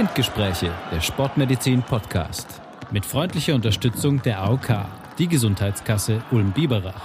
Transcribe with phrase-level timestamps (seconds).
[0.00, 2.46] Spindgespräche, der Sportmedizin Podcast.
[2.90, 4.86] Mit freundlicher Unterstützung der AOK,
[5.18, 7.02] die Gesundheitskasse Ulm-Biberach.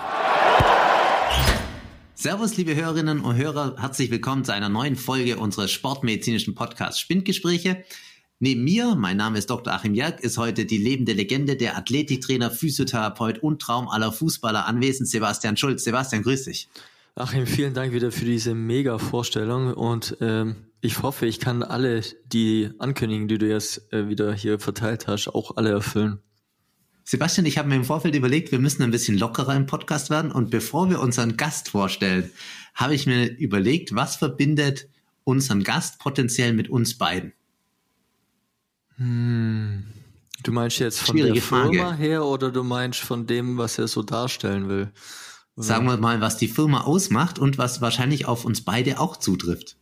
[2.13, 7.84] Servus, liebe Hörerinnen und Hörer, herzlich willkommen zu einer neuen Folge unseres sportmedizinischen Podcasts Spindgespräche.
[8.39, 9.73] Neben mir, mein Name ist Dr.
[9.73, 15.09] Achim Jerk, ist heute die lebende Legende, der Athletiktrainer, Physiotherapeut und Traum aller Fußballer anwesend,
[15.09, 15.84] Sebastian Schulz.
[15.84, 16.70] Sebastian, grüß dich.
[17.18, 22.01] Achim, vielen Dank wieder für diese mega Vorstellung und ähm, ich hoffe, ich kann alle
[22.25, 26.19] die Ankündigungen, die du jetzt äh, wieder hier verteilt hast, auch alle erfüllen.
[27.05, 30.29] Sebastian, ich habe mir im Vorfeld überlegt, wir müssen ein bisschen lockerer im Podcast werden.
[30.29, 32.31] Und bevor wir unseren Gast vorstellen,
[32.73, 34.89] habe ich mir überlegt, was verbindet
[35.23, 37.31] unseren Gast potenziell mit uns beiden?
[38.97, 39.86] Hm.
[40.44, 41.97] Du meinst jetzt von Schwierige der Firma Frage.
[41.97, 44.91] her oder du meinst von dem, was er so darstellen will?
[45.58, 49.77] Sagen wir mal, was die Firma ausmacht und was wahrscheinlich auf uns beide auch zutrifft.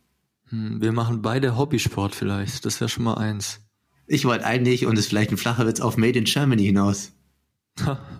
[0.50, 2.64] Hm, wir machen beide Hobbysport vielleicht.
[2.64, 3.60] Das wäre schon mal eins.
[4.06, 7.12] Ich wollte eigentlich, und es ist vielleicht ein flacher Witz, auf Made in Germany hinaus.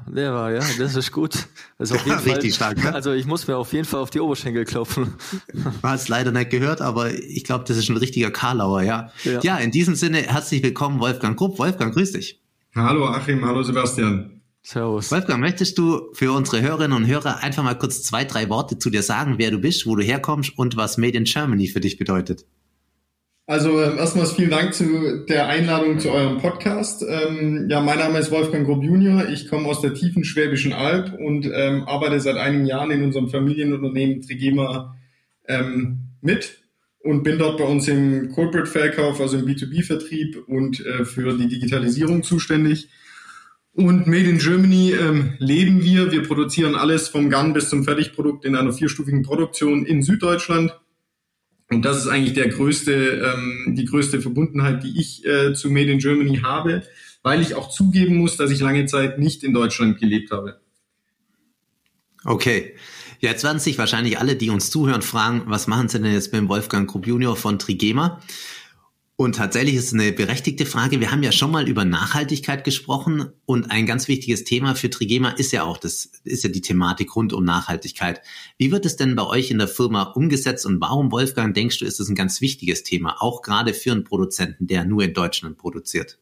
[0.09, 1.47] Der war, ja, das ist gut.
[1.79, 2.93] Das ist auf jeden Richtig Fall, stark, ne?
[2.93, 5.15] Also ich muss mir auf jeden Fall auf die Oberschenkel klopfen.
[5.53, 9.11] Man hat es leider nicht gehört, aber ich glaube, das ist ein richtiger Karlauer, ja.
[9.23, 9.41] ja.
[9.43, 11.59] Ja, in diesem Sinne, herzlich willkommen, Wolfgang Grupp.
[11.59, 12.41] Wolfgang, grüß dich.
[12.75, 14.34] Hallo Achim, hallo Sebastian.
[14.67, 15.13] Servus.
[15.13, 18.89] Wolfgang, möchtest du für unsere Hörerinnen und Hörer einfach mal kurz zwei, drei Worte zu
[18.89, 21.99] dir sagen, wer du bist, wo du herkommst und was Made in Germany für dich
[21.99, 22.47] bedeutet?
[23.47, 27.05] Also ähm, erstmals vielen Dank zu der Einladung zu eurem Podcast.
[27.07, 29.29] Ähm, ja, mein Name ist Wolfgang Grob Junior.
[29.29, 33.29] Ich komme aus der tiefen Schwäbischen Alb und ähm, arbeite seit einigen Jahren in unserem
[33.29, 34.97] Familienunternehmen Trigema
[35.47, 36.63] ähm, mit
[37.01, 41.49] und bin dort bei uns im Corporate Verkauf, also im B2B-Vertrieb und äh, für die
[41.49, 42.89] Digitalisierung zuständig.
[43.77, 46.13] Und Made in Germany ähm, leben wir.
[46.13, 50.79] Wir produzieren alles vom Gun bis zum Fertigprodukt in einer vierstufigen Produktion in Süddeutschland.
[51.71, 55.91] Und das ist eigentlich der größte, ähm, die größte Verbundenheit, die ich äh, zu Made
[55.91, 56.85] in Germany habe,
[57.25, 60.61] weil ich auch zugeben muss, dass ich lange Zeit nicht in Deutschland gelebt habe.
[62.25, 62.75] Okay.
[63.19, 66.43] Jetzt werden sich wahrscheinlich alle, die uns zuhören, fragen, was machen Sie denn jetzt mit
[66.43, 68.21] dem Wolfgang Krupp Junior von Trigema?
[69.17, 70.99] Und tatsächlich ist es eine berechtigte Frage.
[70.99, 75.31] Wir haben ja schon mal über Nachhaltigkeit gesprochen und ein ganz wichtiges Thema für Trigema
[75.31, 78.23] ist ja auch das, ist ja die Thematik rund um Nachhaltigkeit.
[78.59, 81.85] Wie wird es denn bei euch in der Firma umgesetzt und warum, Wolfgang, denkst du,
[81.85, 85.59] ist es ein ganz wichtiges Thema, auch gerade für einen Produzenten, der nur in Deutschland
[85.59, 86.19] produziert?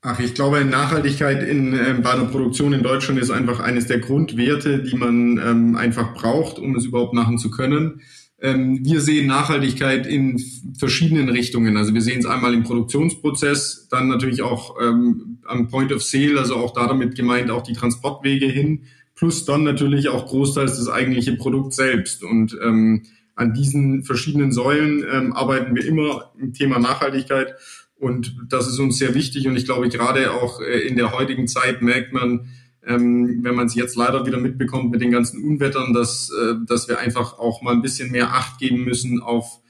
[0.00, 3.98] Ach, ich glaube, Nachhaltigkeit in, äh, bei der Produktion in Deutschland ist einfach eines der
[3.98, 8.00] Grundwerte, die man ähm, einfach braucht, um es überhaupt machen zu können.
[8.40, 10.38] Ähm, wir sehen Nachhaltigkeit in
[10.78, 11.76] verschiedenen Richtungen.
[11.76, 16.38] Also wir sehen es einmal im Produktionsprozess, dann natürlich auch ähm, am Point of Sale,
[16.38, 18.82] also auch da damit gemeint auch die Transportwege hin,
[19.16, 22.22] plus dann natürlich auch großteils das eigentliche Produkt selbst.
[22.22, 23.02] Und ähm,
[23.34, 27.54] an diesen verschiedenen Säulen ähm, arbeiten wir immer im Thema Nachhaltigkeit.
[27.96, 29.48] Und das ist uns sehr wichtig.
[29.48, 32.48] Und ich glaube, gerade auch äh, in der heutigen Zeit merkt man,
[32.86, 36.88] ähm, wenn man es jetzt leider wieder mitbekommt mit den ganzen Unwettern, dass, äh, dass
[36.88, 39.60] wir einfach auch mal ein bisschen mehr Acht geben müssen auf,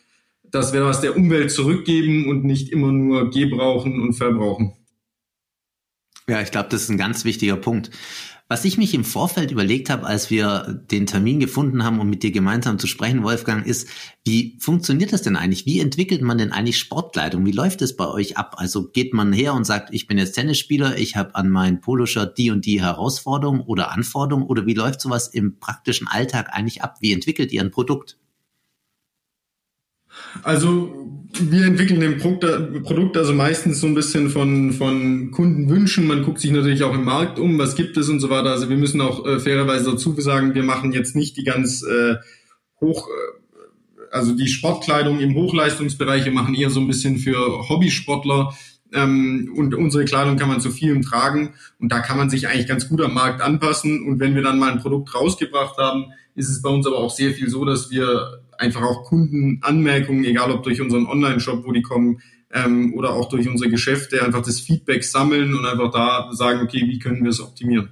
[0.44, 4.72] dass wir was der Umwelt zurückgeben und nicht immer nur gebrauchen und verbrauchen.
[6.28, 7.90] Ja, ich glaube, das ist ein ganz wichtiger Punkt.
[8.50, 12.22] Was ich mich im Vorfeld überlegt habe, als wir den Termin gefunden haben, um mit
[12.22, 13.88] dir gemeinsam zu sprechen, Wolfgang, ist,
[14.24, 15.66] wie funktioniert das denn eigentlich?
[15.66, 17.44] Wie entwickelt man denn eigentlich Sportkleidung?
[17.44, 18.54] Wie läuft es bei euch ab?
[18.56, 22.38] Also geht man her und sagt, ich bin jetzt Tennisspieler, ich habe an meinen Poloshirt
[22.38, 24.44] die und die Herausforderung oder Anforderung?
[24.44, 26.96] Oder wie läuft sowas im praktischen Alltag eigentlich ab?
[27.00, 28.16] Wie entwickelt ihr ein Produkt?
[30.42, 31.08] Also
[31.40, 36.06] wir entwickeln den Produkt also meistens so ein bisschen von, von Kundenwünschen.
[36.06, 38.50] Man guckt sich natürlich auch im Markt um, was gibt es und so weiter.
[38.50, 42.16] Also wir müssen auch äh, fairerweise dazu sagen, wir machen jetzt nicht die ganz äh,
[42.80, 46.24] hoch, äh, also die Sportkleidung im Hochleistungsbereich.
[46.24, 48.54] Wir machen eher so ein bisschen für Hobbysportler.
[48.94, 52.66] Ähm, und unsere Kleidung kann man zu vielem tragen und da kann man sich eigentlich
[52.66, 54.02] ganz gut am Markt anpassen.
[54.02, 57.10] Und wenn wir dann mal ein Produkt rausgebracht haben, ist es bei uns aber auch
[57.10, 61.82] sehr viel so, dass wir einfach auch Kundenanmerkungen, egal ob durch unseren Online-Shop, wo die
[61.82, 62.20] kommen,
[62.52, 66.82] ähm, oder auch durch unsere Geschäfte, einfach das Feedback sammeln und einfach da sagen, okay,
[66.86, 67.90] wie können wir es optimieren.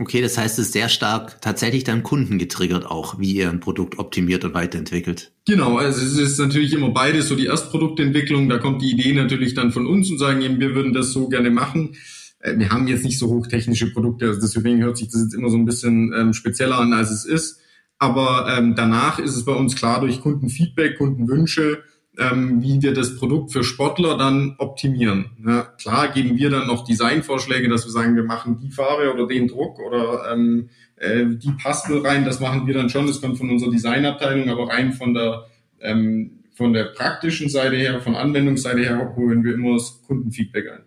[0.00, 3.58] Okay, das heißt, es ist sehr stark tatsächlich dann Kunden getriggert auch, wie ihr ein
[3.58, 5.32] Produkt optimiert und weiterentwickelt.
[5.44, 9.54] Genau, also es ist natürlich immer beides, so die Erstproduktentwicklung, da kommt die Idee natürlich
[9.54, 11.96] dann von uns und sagen eben, wir würden das so gerne machen.
[12.38, 15.50] Äh, wir haben jetzt nicht so hochtechnische Produkte, also deswegen hört sich das jetzt immer
[15.50, 17.60] so ein bisschen ähm, spezieller an, als es ist.
[17.98, 21.82] Aber ähm, danach ist es bei uns klar durch Kundenfeedback, Kundenwünsche,
[22.16, 25.30] ähm, wie wir das Produkt für Sportler dann optimieren.
[25.44, 29.26] Ja, klar geben wir dann noch Designvorschläge, dass wir sagen, wir machen die Farbe oder
[29.26, 32.24] den Druck oder ähm, äh, die Pastel rein.
[32.24, 33.06] Das machen wir dann schon.
[33.06, 35.46] Das kommt von unserer Designabteilung, aber rein von der
[35.80, 40.82] ähm, von der praktischen Seite her, von Anwendungsseite her holen wir immer das Kundenfeedback ein.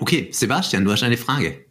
[0.00, 1.64] Okay, Sebastian, du hast eine Frage.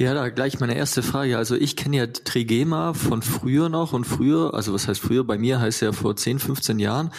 [0.00, 1.36] Ja, da gleich meine erste Frage.
[1.36, 5.24] Also ich kenne ja Trigema von früher noch und früher, also was heißt früher?
[5.24, 7.10] Bei mir heißt ja vor 10, 15 Jahren,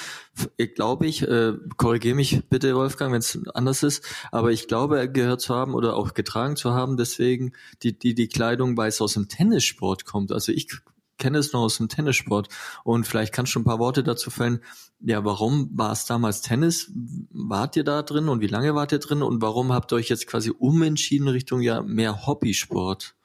[0.76, 5.42] glaube ich, äh, korrigiere mich bitte, Wolfgang, wenn es anders ist, aber ich glaube, gehört
[5.42, 7.52] zu haben oder auch getragen zu haben, deswegen
[7.84, 10.32] die, die, die Kleidung, weil es aus dem Tennissport kommt.
[10.32, 10.70] Also ich
[11.20, 12.50] kenne es noch aus dem Tennissport.
[12.84, 14.60] Und vielleicht kannst du ein paar Worte dazu fällen.
[15.02, 16.92] Ja, warum war es damals Tennis?
[17.32, 19.22] Wart ihr da drin und wie lange wart ihr drin?
[19.22, 23.16] Und warum habt ihr euch jetzt quasi umentschieden Richtung ja mehr Hobbysport?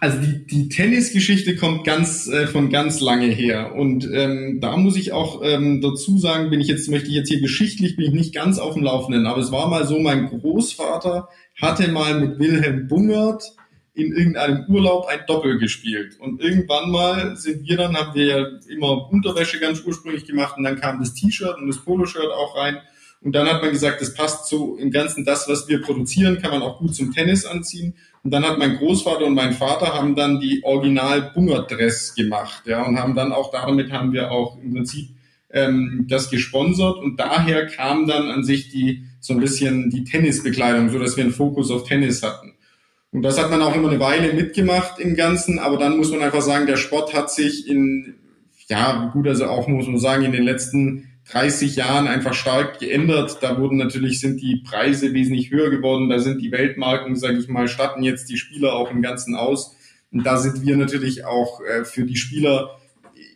[0.00, 4.96] Also die, die Tennisgeschichte kommt ganz äh, von ganz lange her und ähm, da muss
[4.96, 8.12] ich auch ähm, dazu sagen, bin ich jetzt möchte ich jetzt hier geschichtlich bin ich
[8.12, 11.28] nicht ganz auf dem Laufenden, aber es war mal so, mein Großvater
[11.60, 13.54] hatte mal mit Wilhelm Bungert
[13.98, 16.18] in irgendeinem Urlaub ein Doppel gespielt.
[16.20, 20.64] Und irgendwann mal sind wir dann, haben wir ja immer Unterwäsche ganz ursprünglich gemacht und
[20.64, 22.78] dann kam das T-Shirt und das Poloshirt auch rein.
[23.20, 26.52] Und dann hat man gesagt, das passt so im Ganzen, das, was wir produzieren, kann
[26.52, 27.94] man auch gut zum Tennis anziehen.
[28.22, 32.62] Und dann hat mein Großvater und mein Vater haben dann die Original Bungert Dress gemacht,
[32.66, 35.08] ja, und haben dann auch damit haben wir auch im Prinzip
[35.50, 40.90] ähm, das gesponsert und daher kam dann an sich die so ein bisschen die Tennisbekleidung,
[40.90, 42.54] so dass wir einen Fokus auf Tennis hatten.
[43.10, 46.22] Und das hat man auch immer eine Weile mitgemacht im Ganzen, aber dann muss man
[46.22, 48.16] einfach sagen, der Sport hat sich in,
[48.68, 53.38] ja gut, also auch muss man sagen, in den letzten 30 Jahren einfach stark geändert.
[53.42, 57.48] Da wurden natürlich, sind die Preise wesentlich höher geworden, da sind die Weltmarken, sage ich
[57.48, 59.74] mal, statten jetzt die Spieler auch im Ganzen aus.
[60.10, 62.78] Und da sind wir natürlich auch äh, für die Spieler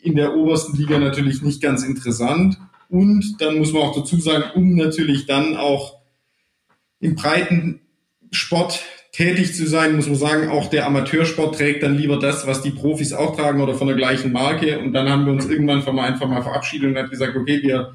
[0.02, 2.58] in der obersten Liga natürlich nicht ganz interessant.
[2.88, 5.98] Und dann muss man auch dazu sagen, um natürlich dann auch
[7.00, 7.80] im breiten
[8.30, 8.82] Sport
[9.12, 12.70] tätig zu sein, muss man sagen, auch der Amateursport trägt dann lieber das, was die
[12.70, 14.78] Profis auch tragen oder von der gleichen Marke.
[14.78, 17.62] Und dann haben wir uns irgendwann von mal einfach mal verabschiedet und hat gesagt, okay,
[17.62, 17.92] wir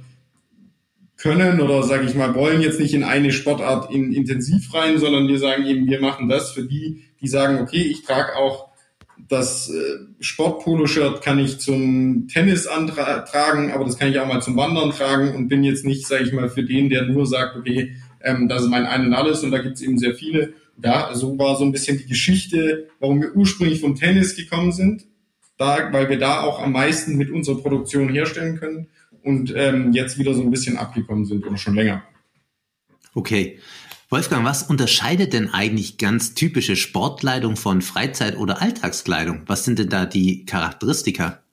[1.18, 5.28] können oder sage ich mal wollen jetzt nicht in eine Sportart in, intensiv rein, sondern
[5.28, 8.68] wir sagen eben, wir machen das für die, die sagen, okay, ich trage auch
[9.28, 14.56] das äh, Sportpolo-Shirt kann ich zum Tennis antragen, aber das kann ich auch mal zum
[14.56, 17.96] Wandern tragen und bin jetzt nicht, sage ich mal, für den, der nur sagt, okay,
[18.22, 21.14] ähm, das ist mein Ein und Alles und da gibt es eben sehr viele ja,
[21.14, 25.06] so war so ein bisschen die Geschichte, warum wir ursprünglich vom Tennis gekommen sind,
[25.58, 28.88] da, weil wir da auch am meisten mit unserer Produktion herstellen können
[29.24, 32.04] und ähm, jetzt wieder so ein bisschen abgekommen sind oder schon länger.
[33.14, 33.60] Okay.
[34.10, 39.42] Wolfgang, was unterscheidet denn eigentlich ganz typische Sportkleidung von Freizeit- oder Alltagskleidung?
[39.48, 41.44] Was sind denn da die Charakteristika?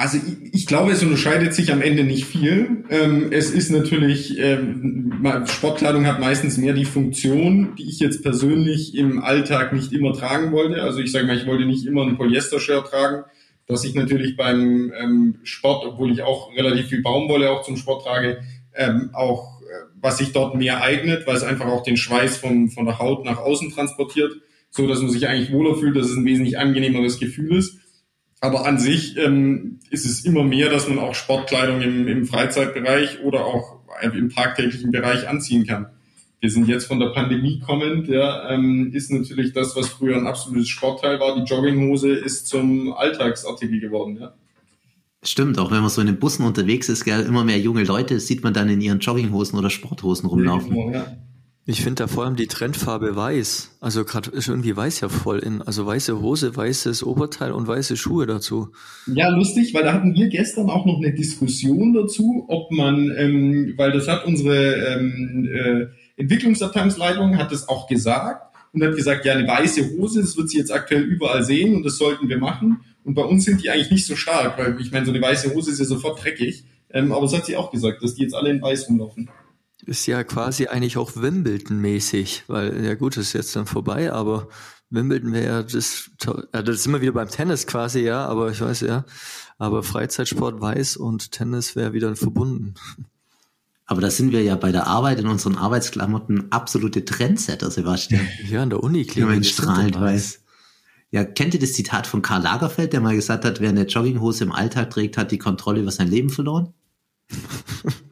[0.00, 2.84] Also ich, ich, glaube, es unterscheidet sich am Ende nicht viel.
[2.88, 5.12] Ähm, es ist natürlich, ähm,
[5.44, 10.52] Sportkleidung hat meistens mehr die Funktion, die ich jetzt persönlich im Alltag nicht immer tragen
[10.52, 10.82] wollte.
[10.82, 13.24] Also ich sage mal, ich wollte nicht immer ein Polyester-Shirt tragen,
[13.66, 18.04] dass ich natürlich beim ähm, Sport, obwohl ich auch relativ viel Baumwolle auch zum Sport
[18.04, 18.40] trage,
[18.74, 22.70] ähm, auch äh, was sich dort mehr eignet, weil es einfach auch den Schweiß von,
[22.70, 24.32] von der Haut nach außen transportiert,
[24.70, 27.80] so dass man sich eigentlich wohler fühlt, dass es ein wesentlich angenehmeres Gefühl ist.
[28.40, 33.22] Aber an sich ähm, ist es immer mehr, dass man auch Sportkleidung im, im Freizeitbereich
[33.22, 35.86] oder auch im tagtäglichen Bereich anziehen kann.
[36.40, 40.26] Wir sind jetzt von der Pandemie kommend, ja, ähm, ist natürlich das, was früher ein
[40.26, 41.36] absolutes Sportteil war.
[41.36, 44.32] Die Jogginghose ist zum Alltagsartikel geworden, ja.
[45.22, 48.20] Stimmt, auch wenn man so in den Bussen unterwegs ist, gell, immer mehr junge Leute
[48.20, 50.74] sieht man dann in ihren Jogginghosen oder Sporthosen rumlaufen.
[50.74, 51.16] Ja, genau, ja.
[51.66, 53.76] Ich finde da vor allem die Trendfarbe weiß.
[53.80, 55.60] Also gerade ist irgendwie weiß ja voll in.
[55.60, 58.72] Also weiße Hose, weißes Oberteil und weiße Schuhe dazu.
[59.06, 63.74] Ja, lustig, weil da hatten wir gestern auch noch eine Diskussion dazu, ob man, ähm,
[63.76, 69.34] weil das hat unsere ähm, äh, Entwicklungsabteilungsleitung hat das auch gesagt und hat gesagt, ja,
[69.34, 72.80] eine weiße Hose, das wird sie jetzt aktuell überall sehen und das sollten wir machen.
[73.04, 75.54] Und bei uns sind die eigentlich nicht so stark, weil ich meine, so eine weiße
[75.54, 76.64] Hose ist ja sofort dreckig.
[76.92, 79.28] Ähm, aber das hat sie auch gesagt, dass die jetzt alle in weiß rumlaufen
[79.82, 84.48] ist ja quasi eigentlich auch Wimbledon-mäßig, weil, ja gut, ist jetzt dann vorbei, aber
[84.90, 88.60] Wimbledon wäre ja das, ja, das ist immer wieder beim Tennis quasi, ja, aber ich
[88.60, 89.04] weiß ja,
[89.58, 92.74] aber Freizeitsport weiß und Tennis wäre wieder verbunden.
[93.86, 98.26] Aber da sind wir ja bei der Arbeit in unseren Arbeitsklamotten absolute Trendsetter, Sebastian.
[98.48, 100.42] Ja, in der Uni kleben wir strahlend weiß.
[101.10, 104.44] Ja, kennt ihr das Zitat von Karl Lagerfeld, der mal gesagt hat, wer eine Jogginghose
[104.44, 106.72] im Alltag trägt, hat die Kontrolle über sein Leben verloren?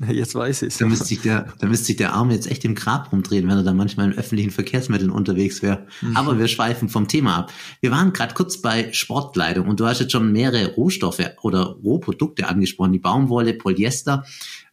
[0.08, 0.78] Jetzt weiß ich es.
[0.78, 3.58] Da müsste sich der, da müsste sich der Arme jetzt echt im Grab rumdrehen, wenn
[3.58, 5.86] er da manchmal in öffentlichen Verkehrsmitteln unterwegs wäre.
[6.00, 6.16] Mhm.
[6.16, 7.52] Aber wir schweifen vom Thema ab.
[7.80, 12.48] Wir waren gerade kurz bei Sportkleidung und du hast jetzt schon mehrere Rohstoffe oder Rohprodukte
[12.48, 14.24] angesprochen, die Baumwolle, Polyester.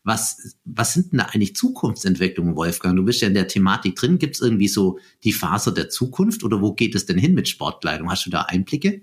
[0.03, 2.95] Was, was sind denn da eigentlich Zukunftsentwicklungen, Wolfgang?
[2.95, 4.19] Du bist ja in der Thematik drin.
[4.19, 7.49] Gibt es irgendwie so die Faser der Zukunft oder wo geht es denn hin mit
[7.49, 8.09] Sportkleidung?
[8.09, 9.01] Hast du da Einblicke?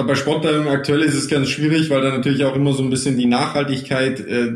[0.00, 2.90] glaube, bei Sportkleidung aktuell ist es ganz schwierig, weil da natürlich auch immer so ein
[2.90, 4.52] bisschen die Nachhaltigkeit äh,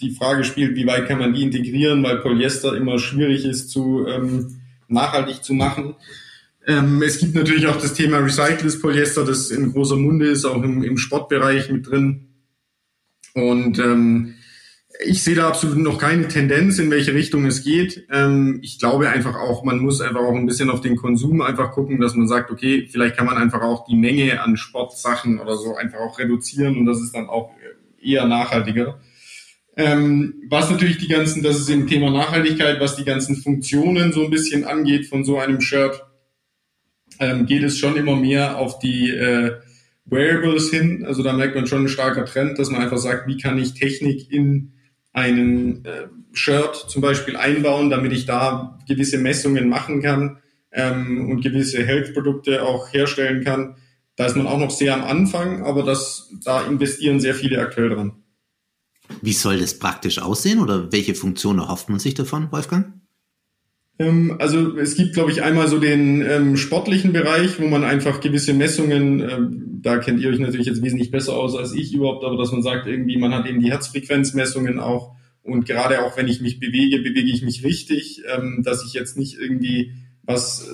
[0.00, 4.06] die Frage spielt, wie weit kann man die integrieren, weil Polyester immer schwierig ist zu
[4.06, 5.94] ähm, nachhaltig zu machen.
[6.66, 10.62] Ähm, es gibt natürlich auch das Thema Recycles Polyester, das in großer Munde ist, auch
[10.62, 12.28] im, im Sportbereich mit drin.
[13.34, 14.34] Und ähm,
[15.00, 18.06] ich sehe da absolut noch keine Tendenz, in welche Richtung es geht.
[18.10, 21.70] Ähm, ich glaube einfach auch, man muss einfach auch ein bisschen auf den Konsum einfach
[21.72, 25.56] gucken, dass man sagt, okay, vielleicht kann man einfach auch die Menge an Sportsachen oder
[25.56, 27.50] so einfach auch reduzieren und das ist dann auch
[28.02, 28.98] eher nachhaltiger.
[29.78, 34.24] Ähm, was natürlich die ganzen, das ist im Thema Nachhaltigkeit, was die ganzen Funktionen so
[34.24, 36.04] ein bisschen angeht von so einem Shirt,
[37.20, 39.52] ähm, geht es schon immer mehr auf die äh,
[40.04, 41.04] Wearables hin.
[41.06, 43.74] Also da merkt man schon ein starker Trend, dass man einfach sagt, wie kann ich
[43.74, 44.72] Technik in
[45.12, 50.38] einen äh, Shirt zum Beispiel einbauen, damit ich da gewisse Messungen machen kann
[50.72, 53.76] ähm, und gewisse Health-Produkte auch herstellen kann.
[54.16, 57.90] Da ist man auch noch sehr am Anfang, aber das, da investieren sehr viele aktuell
[57.90, 58.24] dran.
[59.22, 62.92] Wie soll das praktisch aussehen oder welche Funktion erhofft man sich davon, Wolfgang?
[63.98, 68.20] Ähm, also es gibt, glaube ich, einmal so den ähm, sportlichen Bereich, wo man einfach
[68.20, 72.24] gewisse Messungen, ähm, da kennt ihr euch natürlich jetzt wesentlich besser aus als ich überhaupt,
[72.24, 76.28] aber dass man sagt, irgendwie, man hat eben die Herzfrequenzmessungen auch und gerade auch wenn
[76.28, 80.68] ich mich bewege, bewege ich mich richtig, ähm, dass ich jetzt nicht irgendwie was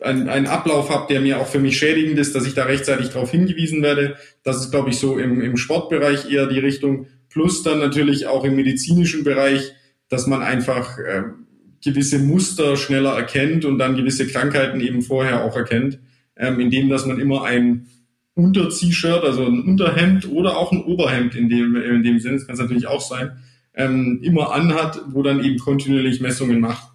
[0.00, 2.64] äh, ein, einen Ablauf habe, der mir auch für mich schädigend ist, dass ich da
[2.64, 4.16] rechtzeitig darauf hingewiesen werde.
[4.42, 8.44] Das ist, glaube ich, so im, im Sportbereich eher die Richtung plus dann natürlich auch
[8.44, 9.74] im medizinischen Bereich,
[10.08, 11.24] dass man einfach äh,
[11.82, 15.98] gewisse Muster schneller erkennt und dann gewisse Krankheiten eben vorher auch erkennt,
[16.36, 17.88] ähm, indem dass man immer ein
[18.34, 22.54] Unter-T-Shirt, also ein Unterhemd oder auch ein Oberhemd in dem, in dem Sinne, das kann
[22.54, 23.32] es natürlich auch sein,
[23.74, 26.88] ähm, immer anhat, wo dann eben kontinuierlich Messungen macht.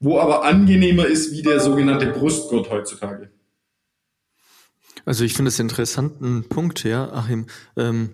[0.00, 3.30] Wo aber angenehmer ist wie der sogenannte Brustgurt heutzutage.
[5.04, 7.46] Also ich finde es interessanten Punkt, ja, Achim.
[7.76, 8.10] Ähm,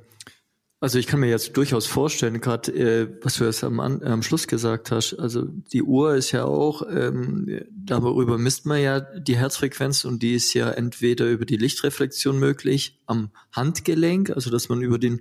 [0.78, 4.46] also ich kann mir jetzt durchaus vorstellen, gerade äh, was du jetzt am, am Schluss
[4.46, 10.04] gesagt hast, also die Uhr ist ja auch, ähm, darüber misst man ja die Herzfrequenz
[10.04, 14.98] und die ist ja entweder über die Lichtreflexion möglich am Handgelenk, also dass man über
[14.98, 15.20] den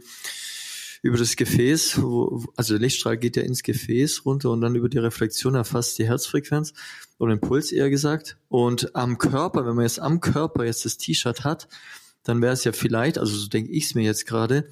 [1.01, 4.89] über das Gefäß, wo, also der Lichtstrahl geht ja ins Gefäß runter und dann über
[4.89, 6.73] die Reflexion erfasst die Herzfrequenz
[7.19, 8.37] oder den Puls eher gesagt.
[8.49, 11.67] Und am Körper, wenn man jetzt am Körper jetzt das T-Shirt hat,
[12.23, 14.67] dann wäre es ja vielleicht, also so denke ich es mir jetzt gerade,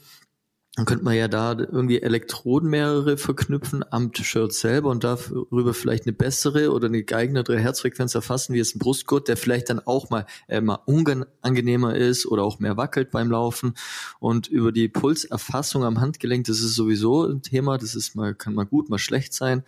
[0.75, 6.07] dann könnte man ja da irgendwie Elektroden mehrere verknüpfen am T-Shirt selber und darüber vielleicht
[6.07, 10.09] eine bessere oder eine geeignete Herzfrequenz erfassen, wie es ein Brustgurt, der vielleicht dann auch
[10.09, 13.75] mal, äh, mal unangenehmer ist oder auch mehr wackelt beim Laufen.
[14.19, 18.55] Und über die Pulserfassung am Handgelenk, das ist sowieso ein Thema, das ist mal, kann
[18.55, 19.63] mal gut, mal schlecht sein.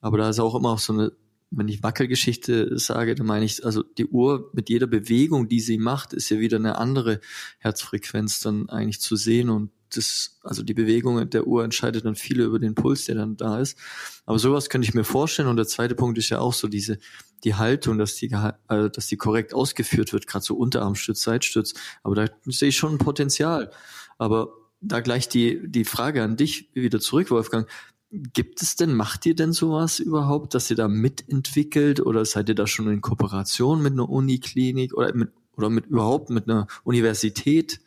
[0.00, 1.12] Aber da ist auch immer auch so eine
[1.52, 5.78] wenn ich Wackelgeschichte sage, dann meine ich, also die Uhr mit jeder Bewegung, die sie
[5.78, 7.20] macht, ist ja wieder eine andere
[7.58, 12.40] Herzfrequenz dann eigentlich zu sehen und das, also die Bewegung der Uhr entscheidet dann viel
[12.40, 13.78] über den Puls, der dann da ist.
[14.24, 15.48] Aber sowas könnte ich mir vorstellen.
[15.48, 16.98] Und der zweite Punkt ist ja auch so diese,
[17.44, 18.32] die Haltung, dass die,
[18.66, 21.74] also dass die korrekt ausgeführt wird, gerade so Unterarmstütz, Seitstütz.
[22.02, 23.70] Aber da sehe ich schon ein Potenzial.
[24.18, 27.68] Aber da gleich die, die Frage an dich wieder zurück, Wolfgang.
[28.12, 32.56] Gibt es denn, macht ihr denn sowas überhaupt, dass ihr da mitentwickelt oder seid ihr
[32.56, 37.80] da schon in Kooperation mit einer Uniklinik oder mit, oder mit überhaupt mit einer Universität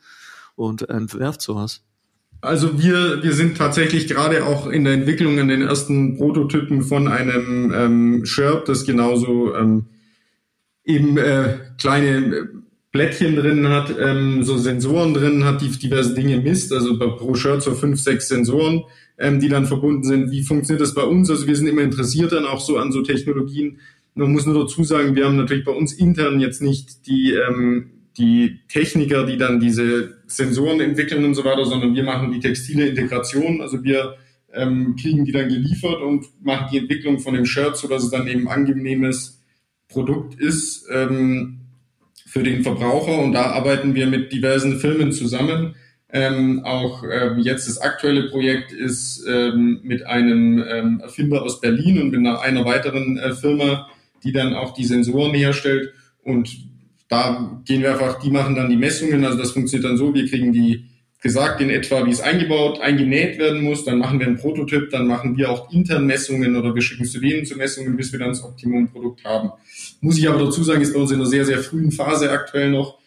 [0.56, 1.82] und entwerft sowas?
[2.44, 7.08] Also wir, wir sind tatsächlich gerade auch in der Entwicklung an den ersten Prototypen von
[7.08, 9.86] einem ähm, Shirt, das genauso ähm,
[10.84, 12.48] eben äh, kleine
[12.92, 16.72] Blättchen drin hat, ähm, so Sensoren drin hat, die diverse Dinge misst.
[16.72, 18.84] Also pro Shirt so fünf, sechs Sensoren,
[19.16, 20.30] ähm, die dann verbunden sind.
[20.30, 21.30] Wie funktioniert das bei uns?
[21.30, 23.78] Also wir sind immer interessiert dann auch so an so Technologien.
[24.14, 27.93] Man muss nur dazu sagen, wir haben natürlich bei uns intern jetzt nicht die ähm,
[28.16, 32.86] die Techniker, die dann diese Sensoren entwickeln und so weiter, sondern wir machen die textile
[32.86, 33.60] Integration.
[33.60, 34.16] Also wir
[34.52, 38.10] ähm, kriegen die dann geliefert und machen die Entwicklung von dem Shirt, so dass es
[38.10, 39.42] dann eben angenehmes
[39.88, 41.60] Produkt ist ähm,
[42.26, 43.18] für den Verbraucher.
[43.18, 45.74] Und da arbeiten wir mit diversen Firmen zusammen.
[46.10, 52.00] Ähm, auch ähm, jetzt das aktuelle Projekt ist ähm, mit einem ähm, Erfinder aus Berlin
[52.00, 53.88] und mit einer, einer weiteren äh, Firma,
[54.22, 55.92] die dann auch die Sensoren herstellt.
[56.22, 56.56] Und
[57.08, 60.28] da gehen wir einfach, die machen dann die Messungen, also das funktioniert dann so, wir
[60.28, 60.86] kriegen die
[61.24, 65.06] gesagt in etwa, wie es eingebaut, eingenäht werden muss, dann machen wir einen Prototyp, dann
[65.06, 68.28] machen wir auch intern Messungen oder wir schicken zu denen zu Messungen, bis wir dann
[68.28, 69.50] das Optimum-Produkt haben.
[70.02, 72.70] Muss ich aber dazu sagen, ist bei uns in einer sehr, sehr frühen Phase aktuell
[72.70, 72.98] noch,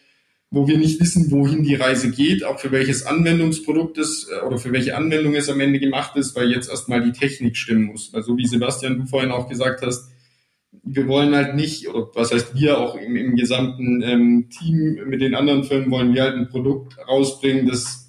[0.50, 4.58] wo wir nicht wissen, wohin die Reise geht, auch für welches Anwendungsprodukt es äh, oder
[4.58, 8.12] für welche Anwendung es am Ende gemacht ist, weil jetzt erstmal die Technik stimmen muss.
[8.12, 10.10] Weil so wie Sebastian, du vorhin auch gesagt hast,
[10.70, 15.20] wir wollen halt nicht, oder was heißt wir auch im, im gesamten ähm, Team mit
[15.20, 18.08] den anderen Firmen wollen wir halt ein Produkt rausbringen, das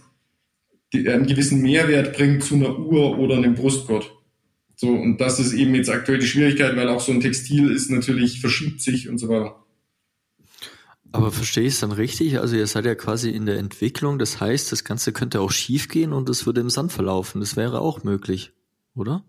[0.94, 4.12] einen gewissen Mehrwert bringt zu einer Uhr oder einem Brustgurt.
[4.76, 7.92] So, und das ist eben jetzt aktuell die Schwierigkeit, weil auch so ein Textil ist
[7.92, 9.64] natürlich, verschiebt sich und so weiter.
[11.12, 12.40] Aber verstehe ich es dann richtig?
[12.40, 15.90] Also ihr seid ja quasi in der Entwicklung, das heißt, das Ganze könnte auch schief
[15.90, 17.42] gehen und es würde im Sand verlaufen.
[17.42, 18.54] Das wäre auch möglich,
[18.96, 19.24] oder?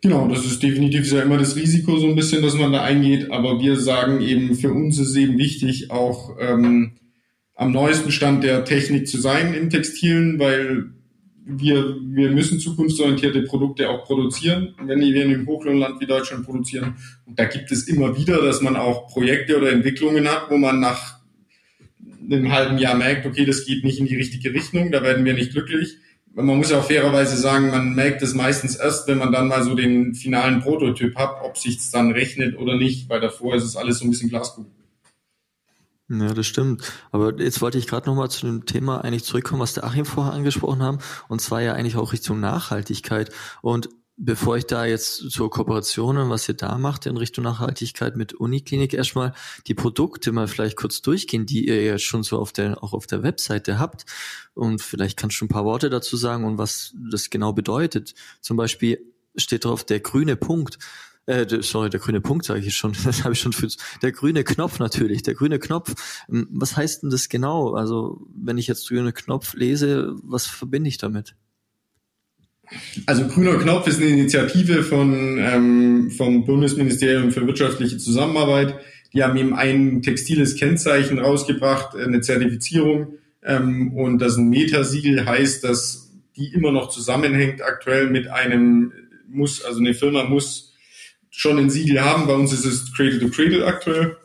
[0.00, 3.32] Genau, das ist definitiv ja immer das Risiko so ein bisschen, dass man da eingeht.
[3.32, 6.92] Aber wir sagen eben, für uns ist eben wichtig, auch ähm,
[7.54, 10.90] am neuesten Stand der Technik zu sein in Textilen, weil
[11.44, 16.96] wir, wir müssen zukunftsorientierte Produkte auch produzieren, wenn wir in einem Hochlohnland wie Deutschland produzieren.
[17.26, 20.78] Und da gibt es immer wieder, dass man auch Projekte oder Entwicklungen hat, wo man
[20.78, 21.18] nach
[22.30, 25.34] einem halben Jahr merkt, okay, das geht nicht in die richtige Richtung, da werden wir
[25.34, 25.96] nicht glücklich.
[26.34, 29.64] Man muss ja auch fairerweise sagen, man merkt es meistens erst, wenn man dann mal
[29.64, 33.76] so den finalen Prototyp hat, ob sich's dann rechnet oder nicht, weil davor ist es
[33.76, 34.70] alles so ein bisschen Glaskugel.
[36.10, 36.90] Ja, das stimmt.
[37.10, 40.32] Aber jetzt wollte ich gerade nochmal zu dem Thema eigentlich zurückkommen, was der Achim vorher
[40.32, 43.30] angesprochen haben, und zwar ja eigentlich auch Richtung Nachhaltigkeit.
[43.60, 48.16] Und bevor ich da jetzt zur Kooperation und was ihr da macht in Richtung Nachhaltigkeit
[48.16, 49.32] mit Uniklinik erstmal
[49.68, 53.06] die Produkte mal vielleicht kurz durchgehen, die ihr ja schon so auf der, auch auf
[53.06, 54.04] der Webseite habt.
[54.54, 58.14] Und vielleicht kannst du ein paar Worte dazu sagen und was das genau bedeutet.
[58.40, 58.98] Zum Beispiel
[59.36, 60.78] steht drauf der grüne Punkt.
[61.26, 62.96] Äh, sorry, der grüne Punkt sage ich schon.
[63.04, 63.68] Das habe ich schon für
[64.02, 65.22] der grüne Knopf natürlich.
[65.22, 65.94] Der grüne Knopf.
[66.28, 67.74] Ähm, was heißt denn das genau?
[67.74, 71.36] Also wenn ich jetzt grüne Knopf lese, was verbinde ich damit?
[73.06, 78.74] Also grüner Knopf ist eine Initiative von ähm, vom Bundesministerium für wirtschaftliche Zusammenarbeit.
[79.12, 85.64] Die haben eben ein textiles Kennzeichen rausgebracht, eine Zertifizierung ähm, und das ein Metasiegel heißt,
[85.64, 88.92] dass die immer noch zusammenhängt aktuell mit einem
[89.28, 90.74] muss, also eine Firma muss
[91.30, 92.26] schon ein Siegel haben.
[92.26, 94.16] Bei uns ist es Cradle to Cradle aktuell.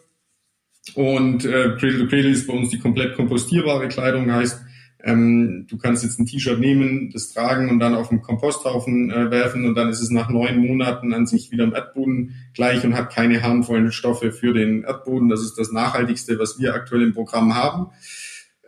[0.95, 4.62] Und äh, Cradle to Cradle ist bei uns die komplett kompostierbare Kleidung, heißt,
[5.05, 9.29] ähm, du kannst jetzt ein T-Shirt nehmen, das tragen und dann auf den Komposthaufen äh,
[9.29, 12.95] werfen und dann ist es nach neun Monaten an sich wieder im Erdboden gleich und
[12.95, 15.27] hat keine harmvollen Stoffe für den Erdboden.
[15.27, 17.87] Das ist das Nachhaltigste, was wir aktuell im Programm haben.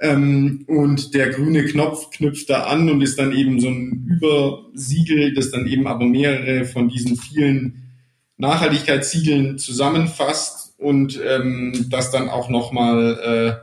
[0.02, 5.34] Ähm, und der grüne Knopf knüpft da an und ist dann eben so ein Übersiegel,
[5.34, 7.94] das dann eben aber mehrere von diesen vielen
[8.36, 13.54] Nachhaltigkeitssiegeln zusammenfasst und ähm, das dann auch nochmal, äh,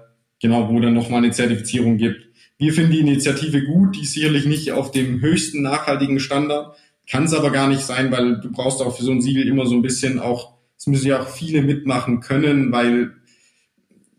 [0.40, 2.31] genau, wo dann nochmal eine Zertifizierung gibt.
[2.62, 6.76] Wir finden die Initiative gut, die ist sicherlich nicht auf dem höchsten nachhaltigen Standard,
[7.10, 9.66] kann es aber gar nicht sein, weil du brauchst auch für so ein Siegel immer
[9.66, 13.14] so ein bisschen auch, es müssen ja auch viele mitmachen können, weil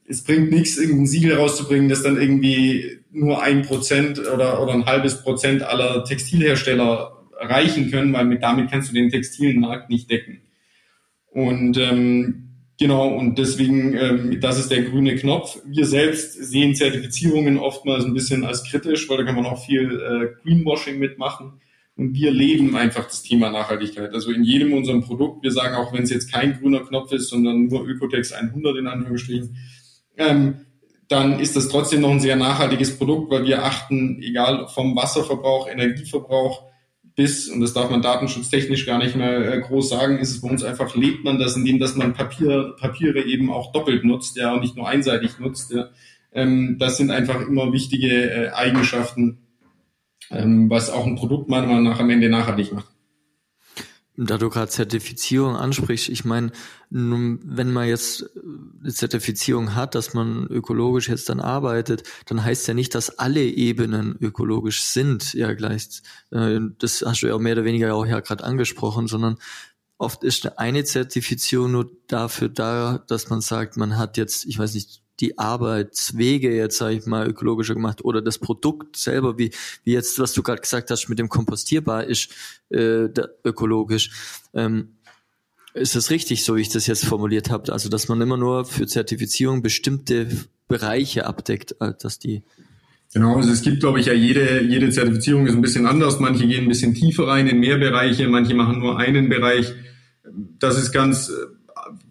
[0.10, 4.88] es bringt nichts, irgendein Siegel rauszubringen, das dann irgendwie nur ein Prozent oder, oder ein
[4.88, 10.12] halbes Prozent aller Textilhersteller erreichen können, weil mit, damit kannst du den textilen Markt nicht
[10.12, 10.41] decken.
[11.32, 12.42] Und ähm,
[12.79, 15.59] genau, und deswegen, ähm, das ist der grüne Knopf.
[15.65, 19.99] Wir selbst sehen Zertifizierungen oftmals ein bisschen als kritisch, weil da kann man auch viel
[19.99, 21.62] äh, Greenwashing mitmachen.
[21.95, 24.13] Und wir leben einfach das Thema Nachhaltigkeit.
[24.13, 27.29] Also in jedem unserem Produkt, wir sagen auch, wenn es jetzt kein grüner Knopf ist,
[27.29, 29.55] sondern nur Ökotex 100 in Anführungsstrichen,
[30.17, 30.65] ähm,
[31.07, 35.67] dann ist das trotzdem noch ein sehr nachhaltiges Produkt, weil wir achten, egal vom Wasserverbrauch,
[35.67, 36.63] Energieverbrauch,
[37.15, 40.49] bis, und das darf man datenschutztechnisch gar nicht mehr äh, groß sagen, ist es bei
[40.49, 44.54] uns einfach, lebt man das, indem dass man Papier, Papiere eben auch doppelt nutzt, ja,
[44.54, 45.71] und nicht nur einseitig nutzt.
[45.71, 45.89] Ja.
[46.32, 49.39] Ähm, das sind einfach immer wichtige äh, Eigenschaften,
[50.32, 52.92] ähm, was auch ein Produkt meiner Meinung nach am Ende nachhaltig macht.
[54.15, 56.52] Da du gerade Zertifizierung ansprichst, ich meine,
[56.91, 58.30] wenn man jetzt
[58.82, 63.43] eine Zertifizierung hat, dass man ökologisch jetzt dann arbeitet, dann heißt ja nicht, dass alle
[63.43, 65.34] Ebenen ökologisch sind.
[65.34, 69.38] Ja, gleich, äh, das hast du ja mehr oder weniger auch ja gerade angesprochen, sondern
[69.97, 74.76] oft ist eine Zertifizierung nur dafür da, dass man sagt, man hat jetzt, ich weiß
[74.76, 79.52] nicht, die Arbeitswege jetzt, sage ich mal, ökologischer gemacht oder das Produkt selber, wie,
[79.84, 82.30] wie jetzt, was du gerade gesagt hast, mit dem kompostierbar ist
[82.69, 83.10] äh,
[83.43, 84.12] ökologisch.
[84.54, 84.97] Ähm,
[85.73, 87.73] ist das richtig, so wie ich das jetzt formuliert habe?
[87.73, 90.28] Also, dass man immer nur für Zertifizierung bestimmte
[90.67, 92.43] Bereiche abdeckt, äh, dass die
[93.13, 96.19] Genau, also es gibt, glaube ich, ja jede, jede Zertifizierung ist ein bisschen anders.
[96.19, 99.71] Manche gehen ein bisschen tiefer rein in mehr Bereiche, manche machen nur einen Bereich.
[100.58, 101.32] Das ist ganz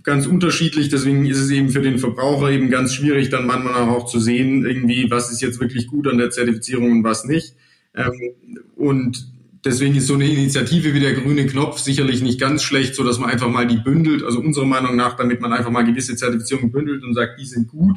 [0.03, 0.89] ganz unterschiedlich.
[0.89, 4.65] Deswegen ist es eben für den Verbraucher eben ganz schwierig, dann manchmal auch zu sehen,
[4.65, 7.55] irgendwie, was ist jetzt wirklich gut an der Zertifizierung und was nicht.
[7.95, 8.13] Ähm,
[8.77, 9.29] und
[9.65, 13.19] deswegen ist so eine Initiative wie der grüne Knopf sicherlich nicht ganz schlecht, so dass
[13.19, 14.23] man einfach mal die bündelt.
[14.23, 17.69] Also unserer Meinung nach, damit man einfach mal gewisse Zertifizierungen bündelt und sagt, die sind
[17.69, 17.97] gut.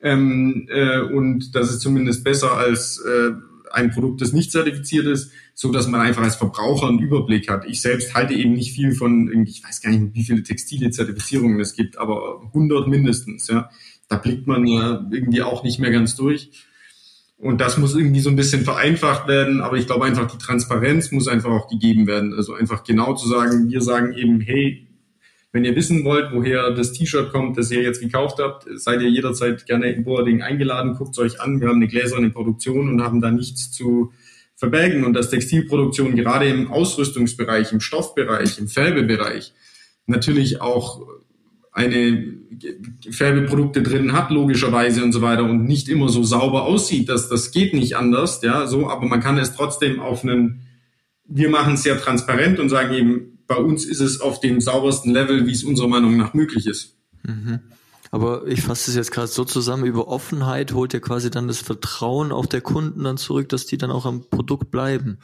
[0.00, 3.32] Ähm, äh, und das ist zumindest besser als äh,
[3.72, 7.64] ein Produkt, das nicht zertifiziert ist, so dass man einfach als Verbraucher einen Überblick hat.
[7.66, 11.58] Ich selbst halte eben nicht viel von, ich weiß gar nicht, wie viele textile Zertifizierungen
[11.58, 13.68] es gibt, aber 100 mindestens, ja.
[14.08, 16.50] Da blickt man ja irgendwie auch nicht mehr ganz durch.
[17.38, 21.10] Und das muss irgendwie so ein bisschen vereinfacht werden, aber ich glaube einfach, die Transparenz
[21.10, 22.34] muss einfach auch gegeben werden.
[22.34, 24.86] Also einfach genau zu sagen, wir sagen eben, hey,
[25.50, 29.10] wenn ihr wissen wollt, woher das T-Shirt kommt, das ihr jetzt gekauft habt, seid ihr
[29.10, 31.60] jederzeit gerne im Boarding eingeladen, guckt es euch an.
[31.60, 34.12] Wir haben eine gläserne Produktion und haben da nichts zu
[34.58, 35.04] verbergen.
[35.04, 39.54] Und dass Textilproduktion gerade im Ausrüstungsbereich, im Stoffbereich, im Färbebereich
[40.06, 41.06] natürlich auch
[41.72, 42.34] eine
[43.08, 47.08] Färbeprodukte drin hat, logischerweise und so weiter und nicht immer so sauber aussieht.
[47.08, 50.66] Das, das geht nicht anders, ja, so, aber man kann es trotzdem auf einen,
[51.24, 55.12] wir machen es sehr transparent und sagen eben, bei uns ist es auf dem saubersten
[55.12, 56.96] Level, wie es unserer Meinung nach möglich ist.
[57.22, 57.60] Mhm.
[58.10, 61.60] Aber ich fasse es jetzt gerade so zusammen, über Offenheit holt ja quasi dann das
[61.60, 65.18] Vertrauen auch der Kunden dann zurück, dass die dann auch am Produkt bleiben.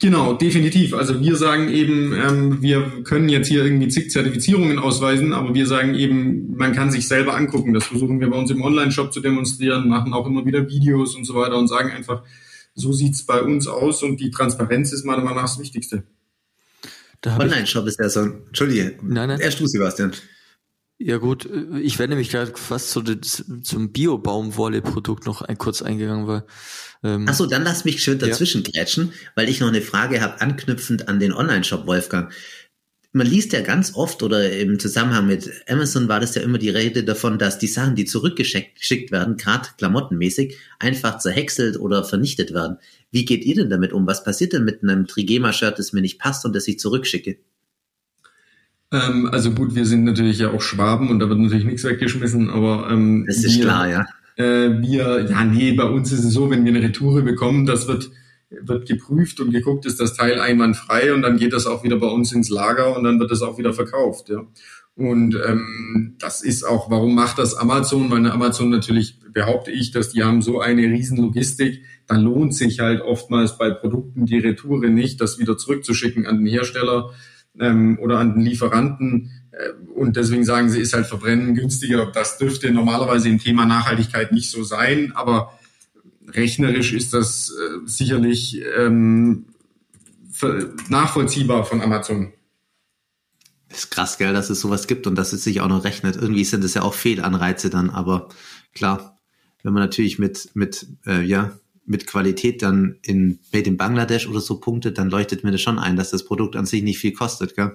[0.00, 0.94] Genau, definitiv.
[0.94, 5.66] Also wir sagen eben, ähm, wir können jetzt hier irgendwie zig Zertifizierungen ausweisen, aber wir
[5.66, 7.74] sagen eben, man kann sich selber angucken.
[7.74, 11.26] Das versuchen wir bei uns im Online-Shop zu demonstrieren, machen auch immer wieder Videos und
[11.26, 12.22] so weiter und sagen einfach,
[12.74, 16.04] so sieht's bei uns aus und die Transparenz ist meiner Meinung nach das Wichtigste.
[17.26, 19.40] Online-Shop ist ja so, Entschuldige, nein, nein.
[19.40, 20.12] erst du, Sebastian.
[21.02, 21.48] Ja gut,
[21.80, 26.44] ich wäre nämlich gerade fast zu, zum Bio-Baumwolle-Produkt noch ein, kurz eingegangen, weil
[27.02, 28.70] ähm, Ach so, dann lass mich schön dazwischen ja.
[28.70, 32.30] grätschen, weil ich noch eine Frage habe, anknüpfend an den Online-Shop, Wolfgang.
[33.12, 36.68] Man liest ja ganz oft oder im Zusammenhang mit Amazon war das ja immer die
[36.68, 42.76] Rede davon, dass die Sachen, die zurückgeschickt werden, gerade klamottenmäßig, einfach zerhäckselt oder vernichtet werden.
[43.10, 44.06] Wie geht ihr denn damit um?
[44.06, 47.38] Was passiert denn mit einem Trigema-Shirt, das mir nicht passt und das ich zurückschicke?
[48.92, 52.50] Ähm, also gut, wir sind natürlich ja auch Schwaben und da wird natürlich nichts weggeschmissen,
[52.50, 54.06] aber ähm, das ist wir, klar, ja.
[54.36, 57.86] Äh, wir, ja, nee, bei uns ist es so, wenn wir eine Retoure bekommen, das
[57.86, 58.10] wird,
[58.50, 62.08] wird geprüft und geguckt, ist das Teil einwandfrei und dann geht das auch wieder bei
[62.08, 64.44] uns ins Lager und dann wird das auch wieder verkauft, ja.
[64.96, 68.10] Und ähm, das ist auch, warum macht das Amazon?
[68.10, 72.80] Weil Amazon natürlich behaupte ich, dass die haben so eine riesen Logistik, da lohnt sich
[72.80, 77.12] halt oftmals bei Produkten die Retoure nicht, das wieder zurückzuschicken an den Hersteller
[77.58, 79.30] ähm, oder an den Lieferanten.
[79.52, 82.06] Äh, und deswegen sagen sie, ist halt Verbrennen günstiger.
[82.06, 85.58] Das dürfte normalerweise im Thema Nachhaltigkeit nicht so sein, aber
[86.28, 89.46] rechnerisch ist das äh, sicherlich ähm,
[90.88, 92.32] nachvollziehbar von Amazon.
[93.68, 96.16] Ist krass, gell, dass es sowas gibt und dass es sich auch noch rechnet.
[96.16, 98.28] Irgendwie sind es ja auch Fehlanreize dann, aber
[98.74, 99.18] klar,
[99.62, 101.52] wenn man natürlich mit, mit, äh, ja,
[101.90, 105.78] mit Qualität dann in Made in Bangladesch oder so punktet, dann leuchtet mir das schon
[105.78, 107.72] ein, dass das Produkt an sich nicht viel kostet, gell?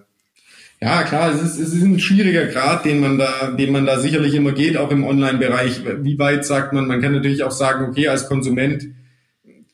[0.82, 3.99] Ja, klar, es ist, es ist ein schwieriger Grad, den man da, den man da
[3.99, 5.82] sicherlich immer geht, auch im Online-Bereich.
[6.01, 8.88] Wie weit sagt man, man kann natürlich auch sagen, okay, als Konsument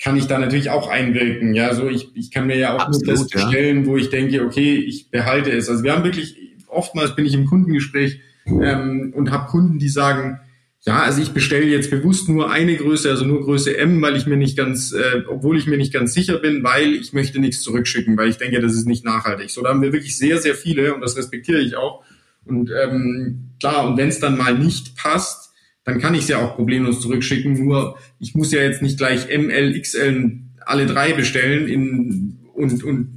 [0.02, 1.54] kann ich da natürlich auch einwirken.
[1.54, 3.86] Ja, so ich, ich kann mir ja auch Absolut, nur das bestellen, ja.
[3.88, 5.70] wo ich denke, okay, ich behalte es.
[5.70, 6.36] Also wir haben wirklich,
[6.68, 10.40] oftmals bin ich im Kundengespräch ähm, und habe Kunden, die sagen,
[10.84, 14.26] ja, also ich bestelle jetzt bewusst nur eine Größe, also nur Größe M, weil ich
[14.26, 17.62] mir nicht ganz, äh, obwohl ich mir nicht ganz sicher bin, weil ich möchte nichts
[17.62, 19.52] zurückschicken, weil ich denke, das ist nicht nachhaltig.
[19.52, 22.04] So, da haben wir wirklich sehr, sehr viele und das respektiere ich auch.
[22.46, 25.52] Und ähm, klar, und wenn es dann mal nicht passt,
[25.84, 27.64] dann kann ich es ja auch problemlos zurückschicken.
[27.64, 32.84] Nur ich muss ja jetzt nicht gleich M, L, XL alle drei bestellen in, und,
[32.84, 33.10] und,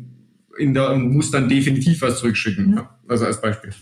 [0.59, 2.75] in der, und muss dann definitiv was zurückschicken.
[2.75, 2.99] Ja?
[3.09, 3.73] Also als Beispiel.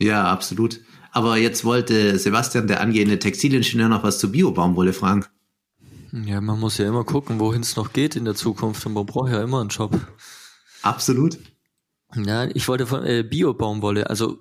[0.00, 0.80] Ja, absolut.
[1.18, 5.24] Aber jetzt wollte Sebastian, der angehende Textilingenieur, noch was zu Bio-Baumwolle fragen.
[6.12, 9.04] Ja, man muss ja immer gucken, wohin es noch geht in der Zukunft und man
[9.04, 9.98] braucht ja immer einen Job.
[10.82, 11.36] Absolut.
[12.14, 14.38] Ja, ich wollte von äh, Bio-Baumwolle, also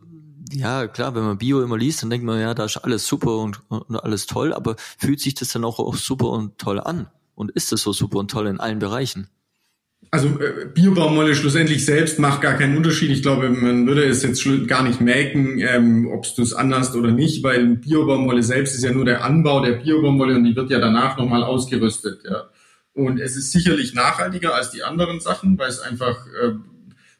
[0.51, 3.39] ja, klar, wenn man Bio immer liest, dann denkt man, ja, da ist alles super
[3.39, 7.09] und, und alles toll, aber fühlt sich das dann auch, auch super und toll an?
[7.33, 9.29] Und ist es so super und toll in allen Bereichen?
[10.09, 13.11] Also äh, Biobaumwolle schlussendlich selbst macht gar keinen Unterschied.
[13.11, 17.11] Ich glaube, man würde es jetzt gar nicht merken, ähm, ob du es anhast oder
[17.11, 20.79] nicht, weil Biobaumwolle selbst ist ja nur der Anbau der Biobaumwolle und die wird ja
[20.79, 22.21] danach nochmal ausgerüstet.
[22.23, 22.45] Ja.
[22.93, 26.53] Und es ist sicherlich nachhaltiger als die anderen Sachen, weil es einfach äh,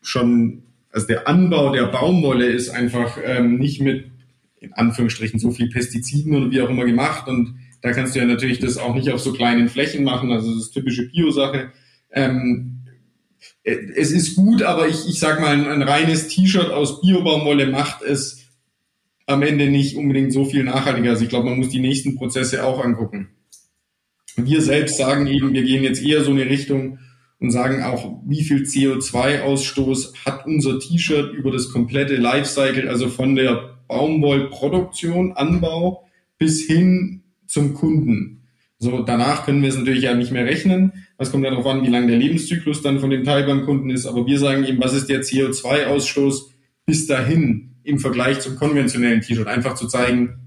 [0.02, 4.06] schon, also der Anbau der Baumwolle ist einfach ähm, nicht mit
[4.60, 8.26] in Anführungsstrichen so viel Pestiziden oder wie auch immer gemacht und da kannst du ja
[8.26, 11.72] natürlich das auch nicht auf so kleinen Flächen machen, also das ist typische Bio-Sache.
[12.12, 12.78] Ähm,
[13.64, 17.68] äh, es ist gut, aber ich, ich sag mal, ein, ein reines T-Shirt aus Biobaumwolle
[17.68, 18.46] macht es
[19.26, 21.12] am Ende nicht unbedingt so viel nachhaltiger.
[21.12, 23.30] Also ich glaube, man muss die nächsten Prozesse auch angucken.
[24.38, 27.00] Wir selbst sagen eben, wir gehen jetzt eher so eine Richtung
[27.40, 33.36] und sagen auch, wie viel CO2-Ausstoß hat unser T-Shirt über das komplette Lifecycle, also von
[33.36, 38.44] der Baumwollproduktion, Anbau bis hin zum Kunden.
[38.80, 41.07] So, danach können wir es natürlich ja nicht mehr rechnen.
[41.18, 43.90] Das kommt ja darauf an, wie lang der Lebenszyklus dann von dem Teil beim Kunden
[43.90, 44.06] ist.
[44.06, 46.52] Aber wir sagen eben, was ist der CO2-Ausstoß
[46.86, 49.48] bis dahin im Vergleich zum konventionellen T-Shirt?
[49.48, 50.40] Einfach zu zeigen,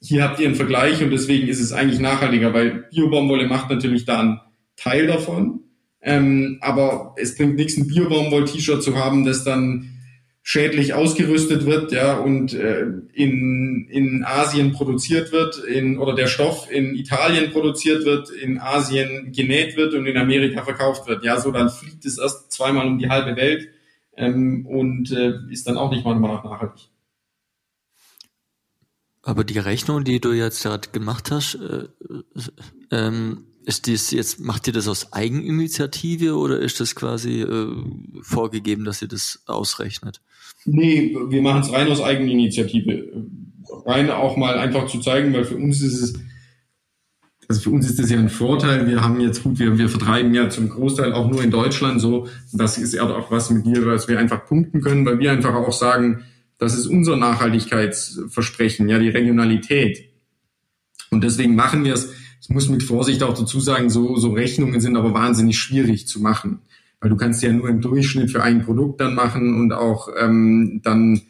[0.00, 4.04] hier habt ihr einen Vergleich und deswegen ist es eigentlich nachhaltiger, weil Biobaumwolle macht natürlich
[4.04, 4.40] da einen
[4.76, 5.60] Teil davon.
[6.00, 9.90] Ähm, aber es bringt nichts, ein Biobaumwoll-T-Shirt zu haben, das dann
[10.42, 16.70] schädlich ausgerüstet wird, ja, und äh, in, in Asien produziert wird, in, oder der Stoff
[16.70, 21.24] in Italien produziert wird, in Asien genäht wird und in Amerika verkauft wird.
[21.24, 23.68] Ja, so dann fliegt es erst zweimal um die halbe Welt
[24.16, 26.88] ähm, und äh, ist dann auch nicht mal nachhaltig.
[29.22, 31.86] Aber die Rechnung, die du jetzt gerade gemacht hast, äh,
[32.90, 37.68] ähm, ist dies jetzt, macht ihr das aus Eigeninitiative oder ist das quasi äh,
[38.22, 40.20] vorgegeben, dass ihr das ausrechnet?
[40.64, 43.26] Nee, wir machen es rein aus Eigeninitiative.
[43.86, 46.14] Rein auch mal einfach zu zeigen, weil für uns ist es,
[47.48, 48.86] also für uns ist das ja ein Vorteil.
[48.86, 52.28] Wir haben jetzt gut, wir, wir vertreiben ja zum Großteil auch nur in Deutschland so.
[52.52, 55.54] Das ist ja auch was mit dir, was wir einfach punkten können, weil wir einfach
[55.54, 56.24] auch sagen,
[56.58, 60.10] das ist unser Nachhaltigkeitsversprechen, ja, die Regionalität.
[61.10, 62.12] Und deswegen machen wir es.
[62.42, 66.20] Ich muss mit Vorsicht auch dazu sagen, so, so Rechnungen sind aber wahnsinnig schwierig zu
[66.20, 66.58] machen.
[67.00, 70.80] Weil du kannst ja nur im Durchschnitt für ein Produkt dann machen und auch ähm,
[70.82, 71.20] dann,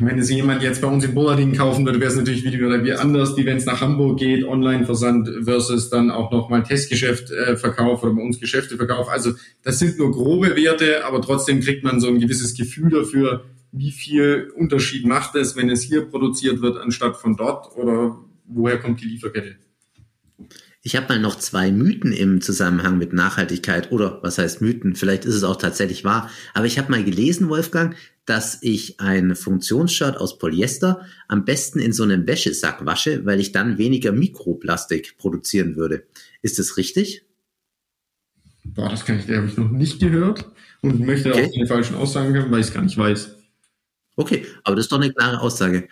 [0.00, 2.94] wenn es jemand jetzt bei uns in Bollading kaufen würde, wäre es natürlich wieder wie
[2.94, 8.02] anders, wie wenn es nach Hamburg geht, Online-Versand versus dann auch nochmal Testgeschäft äh, Verkauf
[8.02, 9.08] oder bei uns Geschäfte Verkauf.
[9.08, 13.44] Also das sind nur grobe Werte, aber trotzdem kriegt man so ein gewisses Gefühl dafür,
[13.70, 18.78] wie viel Unterschied macht es, wenn es hier produziert wird, anstatt von dort oder woher
[18.78, 19.56] kommt die Lieferkette?
[20.82, 24.94] Ich habe mal noch zwei Mythen im Zusammenhang mit Nachhaltigkeit oder was heißt Mythen?
[24.94, 26.30] Vielleicht ist es auch tatsächlich wahr.
[26.54, 31.92] Aber ich habe mal gelesen, Wolfgang, dass ich ein Funktionsshirt aus Polyester am besten in
[31.92, 36.04] so einem Wäschesack wasche, weil ich dann weniger Mikroplastik produzieren würde.
[36.42, 37.24] Ist das richtig?
[38.64, 40.44] Boah, das kann ich, habe ich noch nicht gehört
[40.82, 41.46] und möchte okay.
[41.46, 43.30] auch keine falschen Aussagen haben, weil ich es gar nicht weiß.
[44.16, 45.88] Okay, aber das ist doch eine klare Aussage.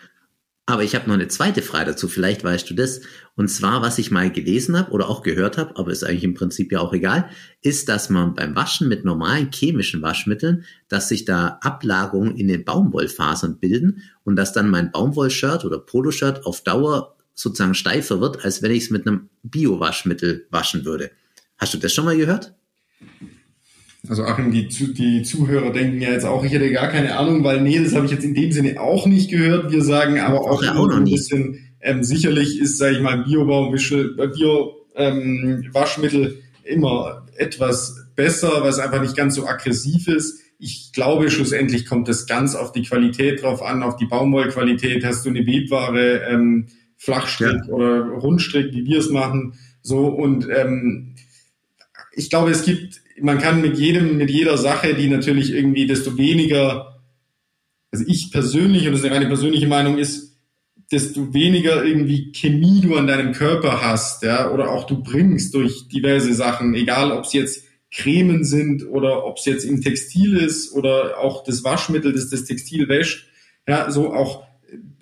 [0.67, 3.01] Aber ich habe noch eine zweite Frage dazu, vielleicht weißt du das.
[3.35, 6.33] Und zwar, was ich mal gelesen habe oder auch gehört habe, aber ist eigentlich im
[6.33, 7.29] Prinzip ja auch egal,
[7.61, 12.65] ist, dass man beim Waschen mit normalen chemischen Waschmitteln, dass sich da Ablagerungen in den
[12.65, 18.63] Baumwollfasern bilden und dass dann mein Baumwollshirt oder Poloshirt auf Dauer sozusagen steifer wird, als
[18.63, 21.11] wenn ich es mit einem Bio-Waschmittel waschen würde.
[21.57, 22.55] Hast du das schon mal gehört?
[24.09, 27.61] Also Achim, die, die Zuhörer denken ja jetzt auch, ich hätte gar keine Ahnung, weil
[27.61, 29.71] nee, das habe ich jetzt in dem Sinne auch nicht gehört.
[29.71, 34.15] Wir sagen aber auch, auch ein bisschen, ähm, sicherlich ist, sage ich mal, Bio-Waschmittel
[34.95, 40.41] ähm, Waschmittel immer etwas besser, weil es einfach nicht ganz so aggressiv ist.
[40.57, 45.03] Ich glaube, schlussendlich kommt es ganz auf die Qualität drauf an, auf die Baumwollqualität.
[45.03, 47.73] Hast du eine Webware, ähm, Flachstrick ja.
[47.73, 51.15] oder Rundstrick, wie wir es machen, so und ähm,
[52.13, 56.17] ich glaube, es gibt man kann mit jedem, mit jeder Sache, die natürlich irgendwie, desto
[56.17, 57.01] weniger,
[57.91, 60.35] also ich persönlich, und das ist eine reine persönliche Meinung, ist,
[60.91, 65.87] desto weniger irgendwie Chemie du an deinem Körper hast, ja, oder auch du bringst durch
[65.87, 70.73] diverse Sachen, egal ob es jetzt Cremen sind oder ob es jetzt im Textil ist
[70.73, 73.27] oder auch das Waschmittel, das das Textil wäscht,
[73.67, 74.43] ja, so auch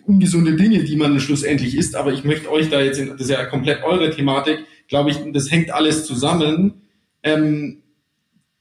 [0.06, 1.96] ungesunde Dinge, die man schlussendlich isst.
[1.96, 5.50] Aber ich möchte euch da jetzt, das ist ja komplett eure Thematik, glaube ich, das
[5.50, 6.82] hängt alles zusammen.
[7.24, 7.83] Ähm,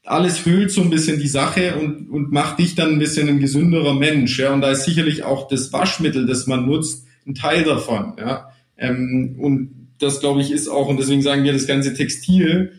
[0.05, 3.41] alles hüllt so ein bisschen die Sache und, und macht dich dann ein bisschen ein
[3.41, 4.39] gesünderer Mensch.
[4.39, 4.53] Ja?
[4.53, 8.15] Und da ist sicherlich auch das Waschmittel, das man nutzt, ein Teil davon.
[8.19, 8.51] Ja?
[8.77, 12.73] Ähm, und das, glaube ich, ist auch, und deswegen sagen wir, das ganze Textil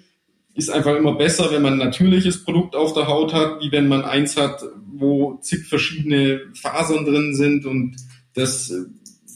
[0.54, 3.88] ist einfach immer besser, wenn man ein natürliches Produkt auf der Haut hat, wie wenn
[3.88, 7.96] man eins hat, wo zig verschiedene Fasern drin sind und
[8.36, 8.72] das,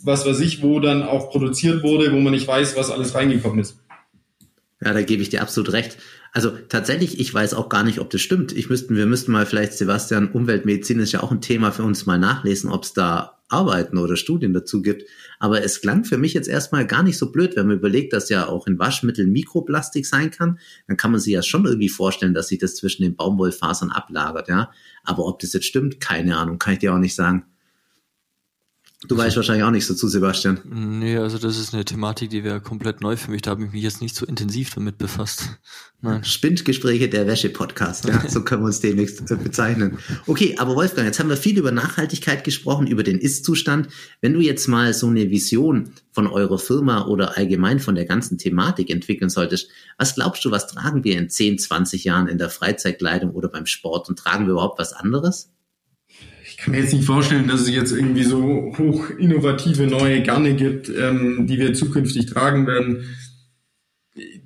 [0.03, 3.59] was weiß ich, wo dann auch produziert wurde, wo man nicht weiß, was alles reingekommen
[3.59, 3.79] ist.
[4.79, 5.97] Ja, da gebe ich dir absolut recht.
[6.31, 8.51] Also tatsächlich, ich weiß auch gar nicht, ob das stimmt.
[8.55, 12.05] Ich müssten, wir müssten mal vielleicht, Sebastian, Umweltmedizin ist ja auch ein Thema für uns
[12.05, 15.09] mal nachlesen, ob es da Arbeiten oder Studien dazu gibt.
[15.39, 18.29] Aber es klang für mich jetzt erstmal gar nicht so blöd, wenn man überlegt, dass
[18.29, 20.59] ja auch in Waschmitteln Mikroplastik sein kann.
[20.87, 24.47] Dann kann man sich ja schon irgendwie vorstellen, dass sich das zwischen den Baumwollfasern ablagert,
[24.47, 24.71] ja.
[25.03, 27.45] Aber ob das jetzt stimmt, keine Ahnung, kann ich dir auch nicht sagen.
[29.03, 30.59] Du also, weißt wahrscheinlich auch nicht so zu, Sebastian.
[30.65, 33.43] Nee, also das ist eine Thematik, die wäre komplett neu für mich.
[33.43, 35.49] Da habe ich mich jetzt nicht so intensiv damit befasst.
[36.01, 36.23] Nein.
[36.23, 39.99] Spindgespräche der Wäsche-Podcast, ja, so können wir uns demnächst äh, bezeichnen.
[40.25, 43.87] Okay, aber Wolfgang, jetzt haben wir viel über Nachhaltigkeit gesprochen, über den Ist-Zustand.
[44.21, 48.39] Wenn du jetzt mal so eine Vision von eurer Firma oder allgemein von der ganzen
[48.39, 52.49] Thematik entwickeln solltest, was glaubst du, was tragen wir in 10, 20 Jahren in der
[52.49, 55.51] Freizeitkleidung oder beim Sport und tragen wir überhaupt was anderes?
[56.57, 60.55] Ich kann mir jetzt nicht vorstellen, dass es jetzt irgendwie so hoch innovative neue Garne
[60.55, 63.15] gibt, ähm, die wir zukünftig tragen werden.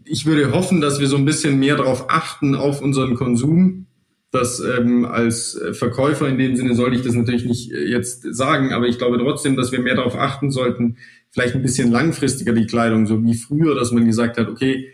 [0.03, 3.87] Ich würde hoffen, dass wir so ein bisschen mehr darauf achten, auf unseren Konsum.
[4.29, 8.73] Das ähm, als Verkäufer in dem Sinne sollte ich das natürlich nicht äh, jetzt sagen,
[8.73, 10.97] aber ich glaube trotzdem, dass wir mehr darauf achten sollten,
[11.29, 14.89] vielleicht ein bisschen langfristiger die Kleidung, so wie früher, dass man gesagt hat, okay,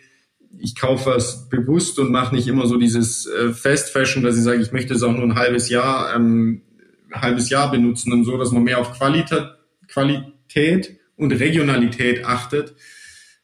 [0.60, 4.44] ich kaufe was bewusst und mache nicht immer so dieses äh, Fast Fashion, dass ich
[4.44, 6.62] sage, ich möchte es auch nur ein halbes Jahr, ähm,
[7.14, 9.48] halbes Jahr benutzen und so, dass man mehr auf Qualität,
[9.88, 12.76] Qualität und Regionalität achtet.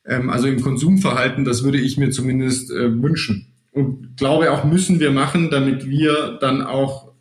[0.05, 3.53] Ähm, also im Konsumverhalten, das würde ich mir zumindest äh, wünschen.
[3.71, 7.11] Und glaube auch müssen wir machen, damit wir dann auch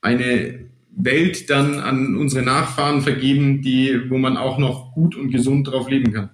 [0.00, 5.68] eine Welt dann an unsere Nachfahren vergeben, die, wo man auch noch gut und gesund
[5.68, 6.30] drauf leben kann.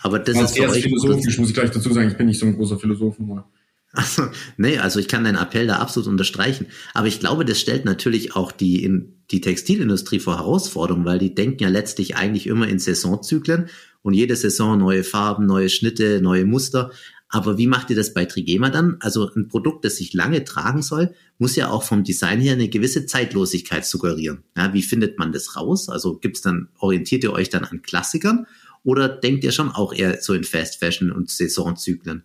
[0.00, 2.08] Aber das ist für euch philosophisch, muss ich gleich dazu sagen.
[2.08, 3.42] Ich bin nicht so ein großer Philosophen.
[3.92, 6.66] Also, nee, also ich kann deinen Appell da absolut unterstreichen.
[6.92, 11.34] Aber ich glaube, das stellt natürlich auch die, in, die Textilindustrie vor Herausforderungen, weil die
[11.34, 13.70] denken ja letztlich eigentlich immer in Saisonzyklen
[14.02, 16.90] und jede Saison neue Farben, neue Schnitte, neue Muster.
[17.30, 18.96] Aber wie macht ihr das bei Trigema dann?
[19.00, 22.68] Also ein Produkt, das sich lange tragen soll, muss ja auch vom Design her eine
[22.68, 24.44] gewisse Zeitlosigkeit suggerieren.
[24.56, 25.88] Ja, wie findet man das raus?
[25.88, 28.46] Also gibt's dann, orientiert ihr euch dann an Klassikern
[28.82, 32.24] oder denkt ihr schon auch eher so in Fast Fashion und Saisonzyklen?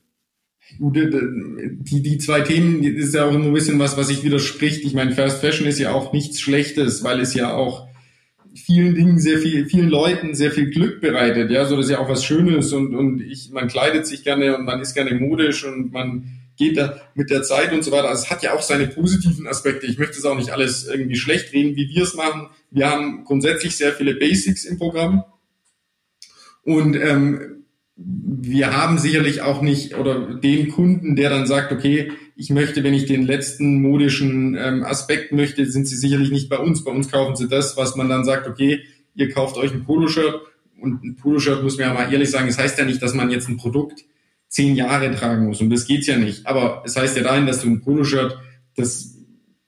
[0.80, 4.24] Gut, die, die zwei Themen, das ist ja auch immer ein bisschen was, was sich
[4.24, 4.84] widerspricht.
[4.84, 7.88] Ich meine, Fast Fashion ist ja auch nichts Schlechtes, weil es ja auch
[8.56, 11.52] vielen Dingen sehr viel, vielen Leuten sehr viel Glück bereitet.
[11.52, 14.58] Ja, so das ist ja auch was Schönes und, und ich, man kleidet sich gerne
[14.58, 18.10] und man ist gerne modisch und man geht da mit der Zeit und so weiter.
[18.10, 19.88] Also es hat ja auch seine positiven Aspekte.
[19.88, 22.50] Ich möchte es auch nicht alles irgendwie schlecht reden, wie wir es machen.
[22.70, 25.24] Wir haben grundsätzlich sehr viele Basics im Programm.
[26.64, 27.63] Und ähm,
[27.96, 32.94] wir haben sicherlich auch nicht oder den Kunden, der dann sagt, okay, ich möchte, wenn
[32.94, 36.84] ich den letzten modischen ähm, Aspekt möchte, sind sie sicherlich nicht bei uns.
[36.84, 38.82] Bei uns kaufen sie das, was man dann sagt, okay,
[39.14, 40.42] ihr kauft euch ein Poloshirt
[40.82, 43.14] und ein Poloshirt muss man ja mal ehrlich sagen, es das heißt ja nicht, dass
[43.14, 44.04] man jetzt ein Produkt
[44.48, 46.48] zehn Jahre tragen muss und das geht's ja nicht.
[46.48, 48.38] Aber es heißt ja dahin, dass du ein Poloshirt,
[48.76, 49.13] das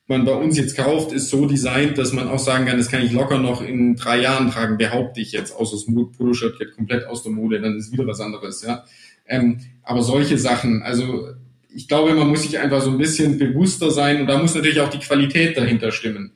[0.07, 3.03] man bei uns jetzt kauft, ist so designt, dass man auch sagen kann, das kann
[3.03, 5.85] ich locker noch in drei Jahren tragen, behaupte ich jetzt, außer das
[6.17, 8.83] Poloshirt geht komplett aus der Mode, dann ist wieder was anderes, ja.
[9.27, 11.29] Ähm, aber solche Sachen, also
[11.73, 14.79] ich glaube, man muss sich einfach so ein bisschen bewusster sein und da muss natürlich
[14.79, 16.31] auch die Qualität dahinter stimmen.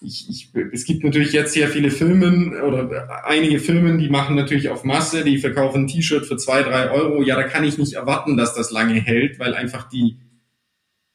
[0.00, 4.68] Ich, ich, es gibt natürlich jetzt sehr viele Filmen oder einige Filmen, die machen natürlich
[4.68, 7.22] auf Masse, die verkaufen ein T-Shirt für zwei, drei Euro.
[7.22, 10.16] Ja, da kann ich nicht erwarten, dass das lange hält, weil einfach die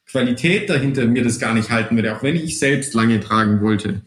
[0.09, 4.01] Qualität dahinter mir das gar nicht halten würde, auch wenn ich selbst lange tragen wollte.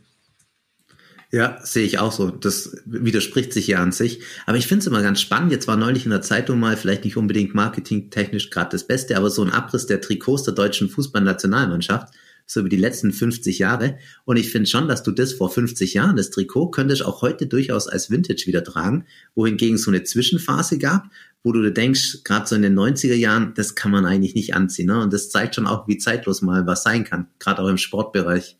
[1.33, 2.31] Ja, sehe ich auch so.
[2.31, 4.21] Das widerspricht sich ja an sich.
[4.47, 5.53] Aber ich finde es immer ganz spannend.
[5.53, 9.31] Jetzt war neulich in der Zeitung mal, vielleicht nicht unbedingt marketingtechnisch gerade das Beste, aber
[9.31, 12.13] so ein Abriss der Trikots der deutschen Fußballnationalmannschaft,
[12.47, 13.99] so über die letzten 50 Jahre.
[14.25, 17.47] Und ich finde schon, dass du das vor 50 Jahren, das Trikot, könntest auch heute
[17.47, 19.05] durchaus als Vintage wieder tragen,
[19.37, 21.11] wohingegen es so eine Zwischenphase gab,
[21.43, 24.55] wo du dir denkst, gerade so in den 90er Jahren, das kann man eigentlich nicht
[24.55, 24.87] anziehen.
[24.87, 25.01] Ne?
[25.01, 28.59] Und das zeigt schon auch, wie zeitlos mal was sein kann, gerade auch im Sportbereich.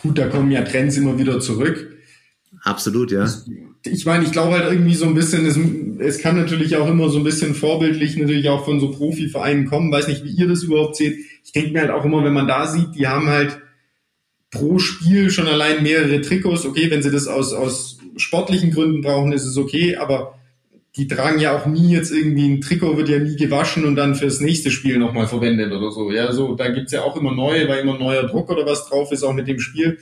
[0.00, 1.96] Gut, da kommen ja Trends immer wieder zurück.
[2.62, 3.28] Absolut, ja.
[3.84, 5.58] Ich meine, ich glaube halt irgendwie so ein bisschen, es,
[5.98, 9.90] es kann natürlich auch immer so ein bisschen vorbildlich natürlich auch von so Profivereinen kommen.
[9.90, 11.18] Weiß nicht, wie ihr das überhaupt seht.
[11.44, 13.58] Ich denke mir halt auch immer, wenn man da sieht, die haben halt
[14.52, 16.64] pro Spiel schon allein mehrere Trikots.
[16.64, 20.38] Okay, wenn sie das aus, aus sportlichen Gründen brauchen, ist es okay, aber
[20.96, 24.14] die tragen ja auch nie jetzt irgendwie ein Trikot wird ja nie gewaschen und dann
[24.14, 26.12] fürs nächste Spiel nochmal verwendet oder so.
[26.12, 29.10] Ja, so, da gibt's ja auch immer neue, weil immer neuer Druck oder was drauf
[29.10, 29.98] ist, auch mit dem Spiel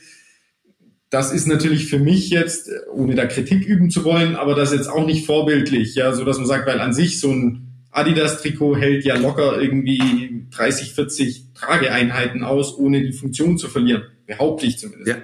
[1.11, 4.79] das ist natürlich für mich jetzt, ohne da Kritik üben zu wollen, aber das ist
[4.79, 8.76] jetzt auch nicht vorbildlich, ja, so dass man sagt, weil an sich so ein Adidas-Trikot
[8.76, 14.05] hält ja locker irgendwie 30, 40 Trageeinheiten aus, ohne die Funktion zu verlieren.
[14.26, 15.09] Behaupte ich zumindest.
[15.09, 15.16] Ja.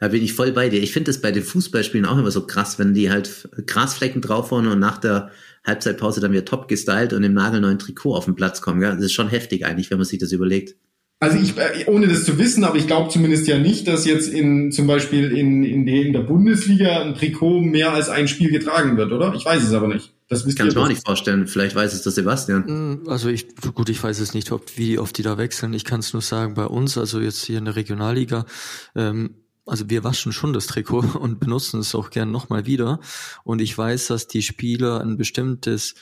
[0.00, 0.82] Da bin ich voll bei dir.
[0.82, 4.66] Ich finde das bei den Fußballspielen auch immer so krass, wenn die halt Grasflecken draufhauen
[4.66, 5.30] und nach der
[5.64, 8.80] Halbzeitpause dann wieder top gestylt und im nagelneuen Trikot auf den Platz kommen.
[8.80, 8.94] Ja?
[8.94, 10.74] Das ist schon heftig eigentlich, wenn man sich das überlegt.
[11.22, 14.32] Also ich, äh, ohne das zu wissen, aber ich glaube zumindest ja nicht, dass jetzt
[14.32, 18.50] in zum Beispiel in, in, der, in der Bundesliga ein Trikot mehr als ein Spiel
[18.50, 19.34] getragen wird, oder?
[19.34, 20.14] Ich weiß es aber nicht.
[20.30, 21.46] Das kann ich mir auch nicht vorstellen.
[21.46, 22.66] Vielleicht weiß es der Sebastian.
[22.66, 25.74] Hm, also ich, gut, ich weiß es nicht, ob, wie oft die da wechseln.
[25.74, 28.46] Ich kann es nur sagen, bei uns, also jetzt hier in der Regionalliga,
[28.94, 29.34] ähm,
[29.66, 33.00] also wir waschen schon das Trikot und benutzen es auch gern nochmal wieder.
[33.44, 35.94] Und ich weiß, dass die Spieler ein bestimmtes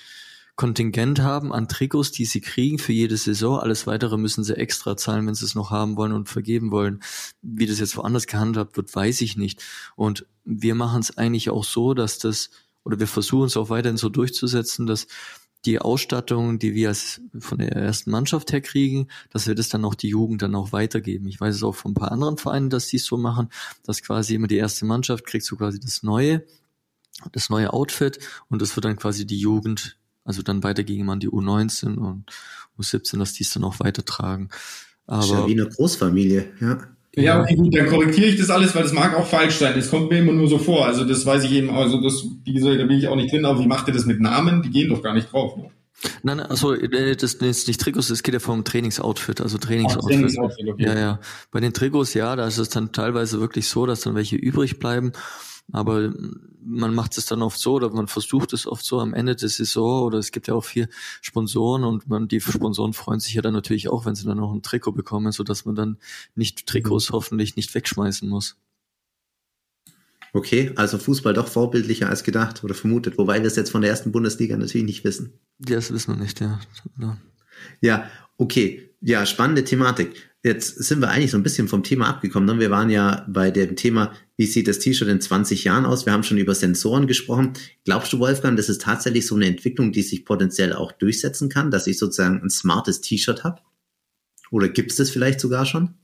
[0.58, 3.60] Kontingent haben an Trikots, die sie kriegen für jede Saison.
[3.60, 7.00] Alles weitere müssen sie extra zahlen, wenn sie es noch haben wollen und vergeben wollen.
[7.42, 9.62] Wie das jetzt woanders gehandhabt wird, weiß ich nicht.
[9.94, 12.50] Und wir machen es eigentlich auch so, dass das,
[12.82, 15.06] oder wir versuchen es auch weiterhin so durchzusetzen, dass
[15.64, 19.84] die Ausstattung, die wir als von der ersten Mannschaft her kriegen, dass wir das dann
[19.84, 21.28] auch die Jugend dann auch weitergeben.
[21.28, 23.48] Ich weiß es auch von ein paar anderen Vereinen, dass die es so machen,
[23.84, 26.44] dass quasi immer die erste Mannschaft kriegt so quasi das neue,
[27.32, 31.28] das neue Outfit und das wird dann quasi die Jugend, also dann weitergeben an die
[31.28, 32.26] U19 und
[32.78, 34.50] U17, dass die es dann auch weitertragen.
[35.06, 36.88] Aber ja wie eine Großfamilie, ja.
[37.22, 39.74] Ja, okay, gut, dann korrigiere ich das alles, weil das mag auch falsch sein.
[39.74, 40.86] Das kommt mir immer nur so vor.
[40.86, 43.44] Also das weiß ich eben, also das, wie gesagt, da bin ich auch nicht drin,
[43.44, 44.62] aber wie macht ihr das mit Namen?
[44.62, 45.56] Die gehen doch gar nicht drauf.
[45.56, 45.70] Ne?
[46.22, 50.12] Nein, also das ist nicht Trikots, das geht ja vom Trainingsoutfit, also Trainingsoutfit.
[50.12, 50.84] Trainingsoutfit okay.
[50.84, 51.20] Ja, ja.
[51.50, 54.78] Bei den Trikots, ja, da ist es dann teilweise wirklich so, dass dann welche übrig
[54.78, 55.12] bleiben.
[55.72, 56.12] Aber
[56.64, 59.48] man macht es dann oft so oder man versucht es oft so am Ende der
[59.48, 60.88] Saison oder es gibt ja auch vier
[61.20, 64.52] Sponsoren und man, die Sponsoren freuen sich ja dann natürlich auch, wenn sie dann noch
[64.52, 65.98] ein Trikot bekommen, so dass man dann
[66.34, 67.14] nicht Trikots mhm.
[67.14, 68.56] hoffentlich nicht wegschmeißen muss.
[70.34, 73.90] Okay, also Fußball doch vorbildlicher als gedacht oder vermutet, wobei wir es jetzt von der
[73.90, 75.32] ersten Bundesliga natürlich nicht wissen.
[75.66, 76.60] Ja, das wissen wir nicht, ja.
[77.80, 78.94] Ja, okay.
[79.00, 80.27] Ja, spannende Thematik.
[80.44, 82.48] Jetzt sind wir eigentlich so ein bisschen vom Thema abgekommen.
[82.48, 82.60] Ne?
[82.60, 86.06] Wir waren ja bei dem Thema, wie sieht das T-Shirt in 20 Jahren aus?
[86.06, 87.54] Wir haben schon über Sensoren gesprochen.
[87.84, 91.72] Glaubst du, Wolfgang, das ist tatsächlich so eine Entwicklung, die sich potenziell auch durchsetzen kann,
[91.72, 93.60] dass ich sozusagen ein smartes T-Shirt habe?
[94.52, 95.94] Oder gibt es das vielleicht sogar schon?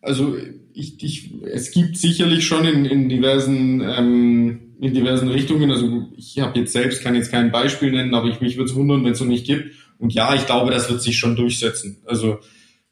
[0.00, 0.36] Also
[0.72, 5.70] ich, ich, es gibt sicherlich schon in, in diversen ähm, in diversen Richtungen.
[5.70, 8.74] Also ich habe jetzt selbst kann jetzt kein Beispiel nennen, aber ich mich würde es
[8.74, 9.74] wundern, wenn es so nicht gibt.
[9.98, 11.98] Und ja, ich glaube, das wird sich schon durchsetzen.
[12.04, 12.40] Also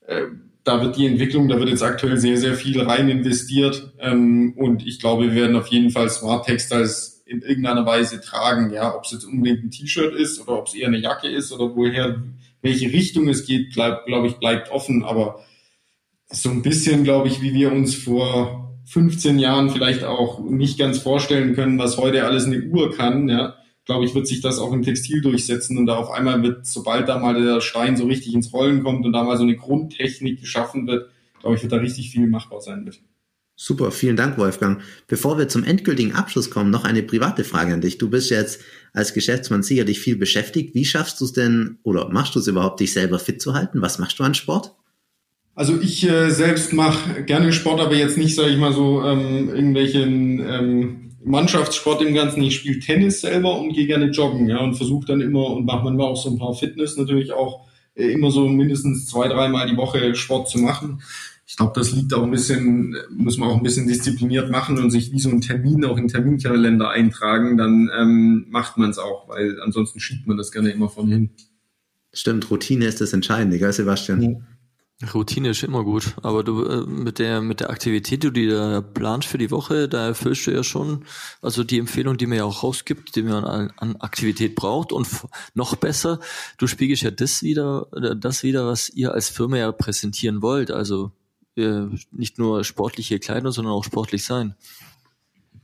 [0.06, 0.26] äh,
[0.70, 3.92] da wird die Entwicklung, da wird jetzt aktuell sehr, sehr viel rein investiert.
[3.98, 8.72] Ähm, und ich glaube, wir werden auf jeden Fall Smart Textiles in irgendeiner Weise tragen.
[8.72, 11.52] Ja, ob es jetzt unbedingt ein T-Shirt ist oder ob es eher eine Jacke ist
[11.52, 12.22] oder woher,
[12.62, 15.02] welche Richtung es geht, glaube glaub ich, bleibt offen.
[15.02, 15.40] Aber
[16.30, 20.98] so ein bisschen, glaube ich, wie wir uns vor 15 Jahren vielleicht auch nicht ganz
[20.98, 23.56] vorstellen können, was heute alles eine Uhr kann, ja,
[23.90, 27.08] glaube ich, wird sich das auch im Textil durchsetzen und da auf einmal wird, sobald
[27.08, 30.38] da mal der Stein so richtig ins Rollen kommt und da mal so eine Grundtechnik
[30.38, 31.10] geschaffen wird,
[31.40, 33.00] glaube ich, wird da richtig viel machbar sein mit.
[33.56, 34.80] Super, vielen Dank, Wolfgang.
[35.08, 37.98] Bevor wir zum endgültigen Abschluss kommen, noch eine private Frage an dich.
[37.98, 38.60] Du bist jetzt
[38.92, 40.72] als Geschäftsmann sicherlich viel beschäftigt.
[40.76, 43.82] Wie schaffst du es denn oder machst du es überhaupt, dich selber fit zu halten?
[43.82, 44.76] Was machst du an Sport?
[45.56, 49.48] Also ich äh, selbst mache gerne Sport, aber jetzt nicht, sage ich mal so, ähm,
[49.48, 52.42] irgendwelchen ähm, Mannschaftssport im Ganzen.
[52.42, 55.84] Ich spiele Tennis selber und gehe gerne joggen, ja, und versuche dann immer und mache
[55.84, 59.76] manchmal auch so ein paar Fitness natürlich auch äh, immer so mindestens zwei, dreimal die
[59.76, 61.02] Woche Sport zu machen.
[61.46, 64.90] Ich glaube, das liegt auch ein bisschen, muss man auch ein bisschen diszipliniert machen und
[64.90, 69.28] sich wie so ein Termin auch in Terminkalender eintragen, dann ähm, macht man es auch,
[69.28, 71.30] weil ansonsten schiebt man das gerne immer von hin.
[72.12, 74.22] Stimmt, Routine ist das Entscheidende, gell, Sebastian?
[74.22, 74.30] Ja.
[75.14, 78.80] Routine ist immer gut, aber du äh, mit der mit der Aktivität, die du da
[78.82, 81.04] planst für die Woche, da erfüllst du ja schon,
[81.40, 85.08] also die Empfehlung, die mir ja auch rausgibt, die man an, an Aktivität braucht und
[85.54, 86.20] noch besser,
[86.58, 90.70] du spiegelst ja das wieder, äh, das wieder, was ihr als Firma ja präsentieren wollt,
[90.70, 91.12] also
[91.56, 94.54] äh, nicht nur sportliche Kleidung, sondern auch sportlich sein.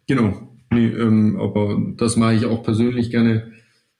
[0.06, 3.52] Genau, nee, ähm, aber das mache ich auch persönlich gerne,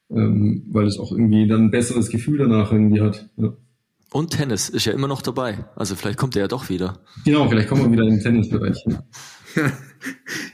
[0.09, 3.28] ähm, weil es auch irgendwie dann ein besseres Gefühl danach irgendwie hat.
[3.37, 3.53] Ja.
[4.17, 5.67] Und Tennis ist ja immer noch dabei.
[5.77, 7.03] Also vielleicht kommt er ja doch wieder.
[7.27, 8.83] Genau, vielleicht kommen wir wieder in den Tennisbereich.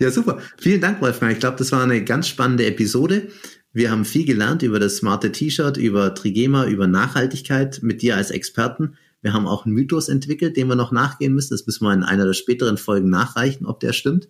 [0.01, 0.41] ja, super.
[0.59, 1.33] Vielen Dank, Wolfgang.
[1.33, 3.29] Ich glaube, das war eine ganz spannende Episode.
[3.73, 8.33] Wir haben viel gelernt über das smarte T-Shirt, über Trigema, über Nachhaltigkeit mit dir als
[8.33, 8.97] Experten.
[9.21, 11.55] Wir haben auch einen Mythos entwickelt, den wir noch nachgehen müssen.
[11.55, 14.29] Das müssen wir in einer der späteren Folgen nachreichen, ob der stimmt.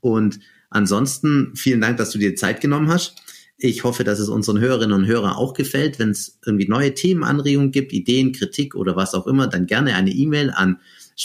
[0.00, 3.16] Und ansonsten vielen Dank, dass du dir Zeit genommen hast.
[3.66, 5.98] Ich hoffe, dass es unseren Hörerinnen und Hörern auch gefällt.
[5.98, 10.10] Wenn es irgendwie neue Themenanregungen gibt, Ideen, Kritik oder was auch immer, dann gerne eine
[10.10, 10.80] E-Mail an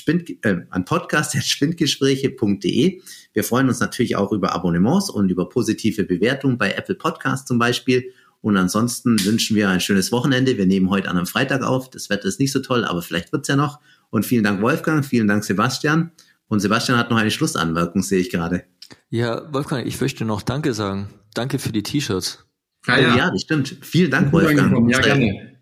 [0.06, 3.02] äh, an podcast.spindgespräche.de.
[3.34, 7.60] Wir freuen uns natürlich auch über Abonnements und über positive Bewertungen bei Apple Podcasts zum
[7.60, 8.14] Beispiel.
[8.40, 10.58] Und ansonsten wünschen wir ein schönes Wochenende.
[10.58, 11.90] Wir nehmen heute an einem Freitag auf.
[11.90, 13.82] Das Wetter ist nicht so toll, aber vielleicht wird's ja noch.
[14.12, 15.06] Und vielen Dank, Wolfgang.
[15.06, 16.14] Vielen Dank, Sebastian.
[16.48, 18.64] Und Sebastian hat noch eine Schlussanmerkung, sehe ich gerade.
[19.10, 21.10] Ja, Wolfgang, ich möchte noch Danke sagen.
[21.34, 22.46] Danke für die T-Shirts.
[22.88, 23.16] Ah, ja.
[23.16, 23.78] Ja, das stimmt.
[23.82, 24.90] Vielen Dank, Wolfgang.
[24.90, 25.58] Ja, gerne.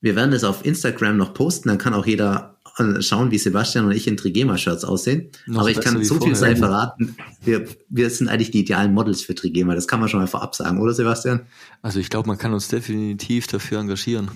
[0.00, 3.84] Wir werden das auf Instagram noch posten, dann kann auch jeder äh, schauen, wie Sebastian
[3.84, 5.30] und ich in Trigema-Shirts aussehen.
[5.46, 7.16] Noch Aber ich kann so viel sei verraten.
[7.44, 9.74] Wir, wir sind eigentlich die idealen Models für Trigema.
[9.74, 11.42] Das kann man schon mal vorab sagen, oder Sebastian?
[11.82, 14.30] Also ich glaube, man kann uns definitiv dafür engagieren.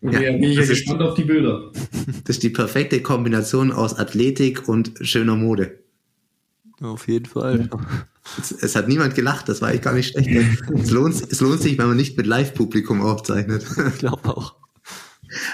[0.00, 1.72] Und ja, bin ich ja gespannt auf die Bilder.
[2.24, 5.79] Das ist die perfekte Kombination aus Athletik und schöner Mode.
[6.80, 7.68] Auf jeden Fall.
[8.38, 10.30] Es, es, hat niemand gelacht, das war eigentlich gar nicht schlecht.
[10.74, 13.64] Es lohnt, es lohnt sich, wenn man nicht mit Live-Publikum aufzeichnet.
[13.88, 14.54] Ich glaube auch.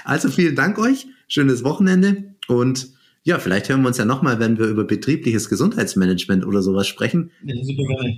[0.05, 2.89] Also vielen Dank euch, schönes Wochenende und
[3.23, 7.31] Ja, vielleicht hören wir uns ja nochmal, wenn wir über betriebliches Gesundheitsmanagement oder sowas sprechen.
[7.43, 7.55] Ja.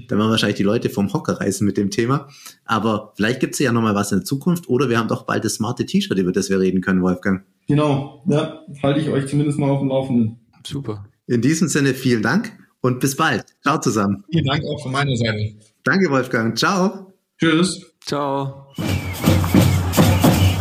[0.08, 2.30] Dann werden wahrscheinlich die Leute vom Hocker reißen mit dem Thema.
[2.64, 5.44] Aber vielleicht gibt es ja nochmal was in der Zukunft oder wir haben doch bald
[5.44, 7.44] das smarte T-Shirt, über das wir reden können, Wolfgang.
[7.68, 10.40] Genau, ja, halte ich euch zumindest mal auf dem Laufenden.
[10.64, 11.06] Super.
[11.26, 12.52] In diesem Sinne vielen Dank
[12.82, 13.46] und bis bald.
[13.62, 14.24] Ciao zusammen.
[14.32, 15.56] Vielen Dank auch von meiner Seite.
[15.84, 16.58] Danke, Wolfgang.
[16.58, 17.14] Ciao.
[17.40, 17.86] Tschüss.
[18.06, 18.68] Ciao.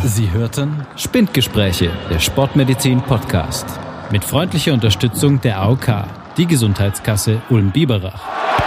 [0.05, 3.65] Sie hörten Spindgespräche, der Sportmedizin Podcast.
[4.11, 6.05] Mit freundlicher Unterstützung der AOK,
[6.37, 8.58] die Gesundheitskasse Ulm-Biberach.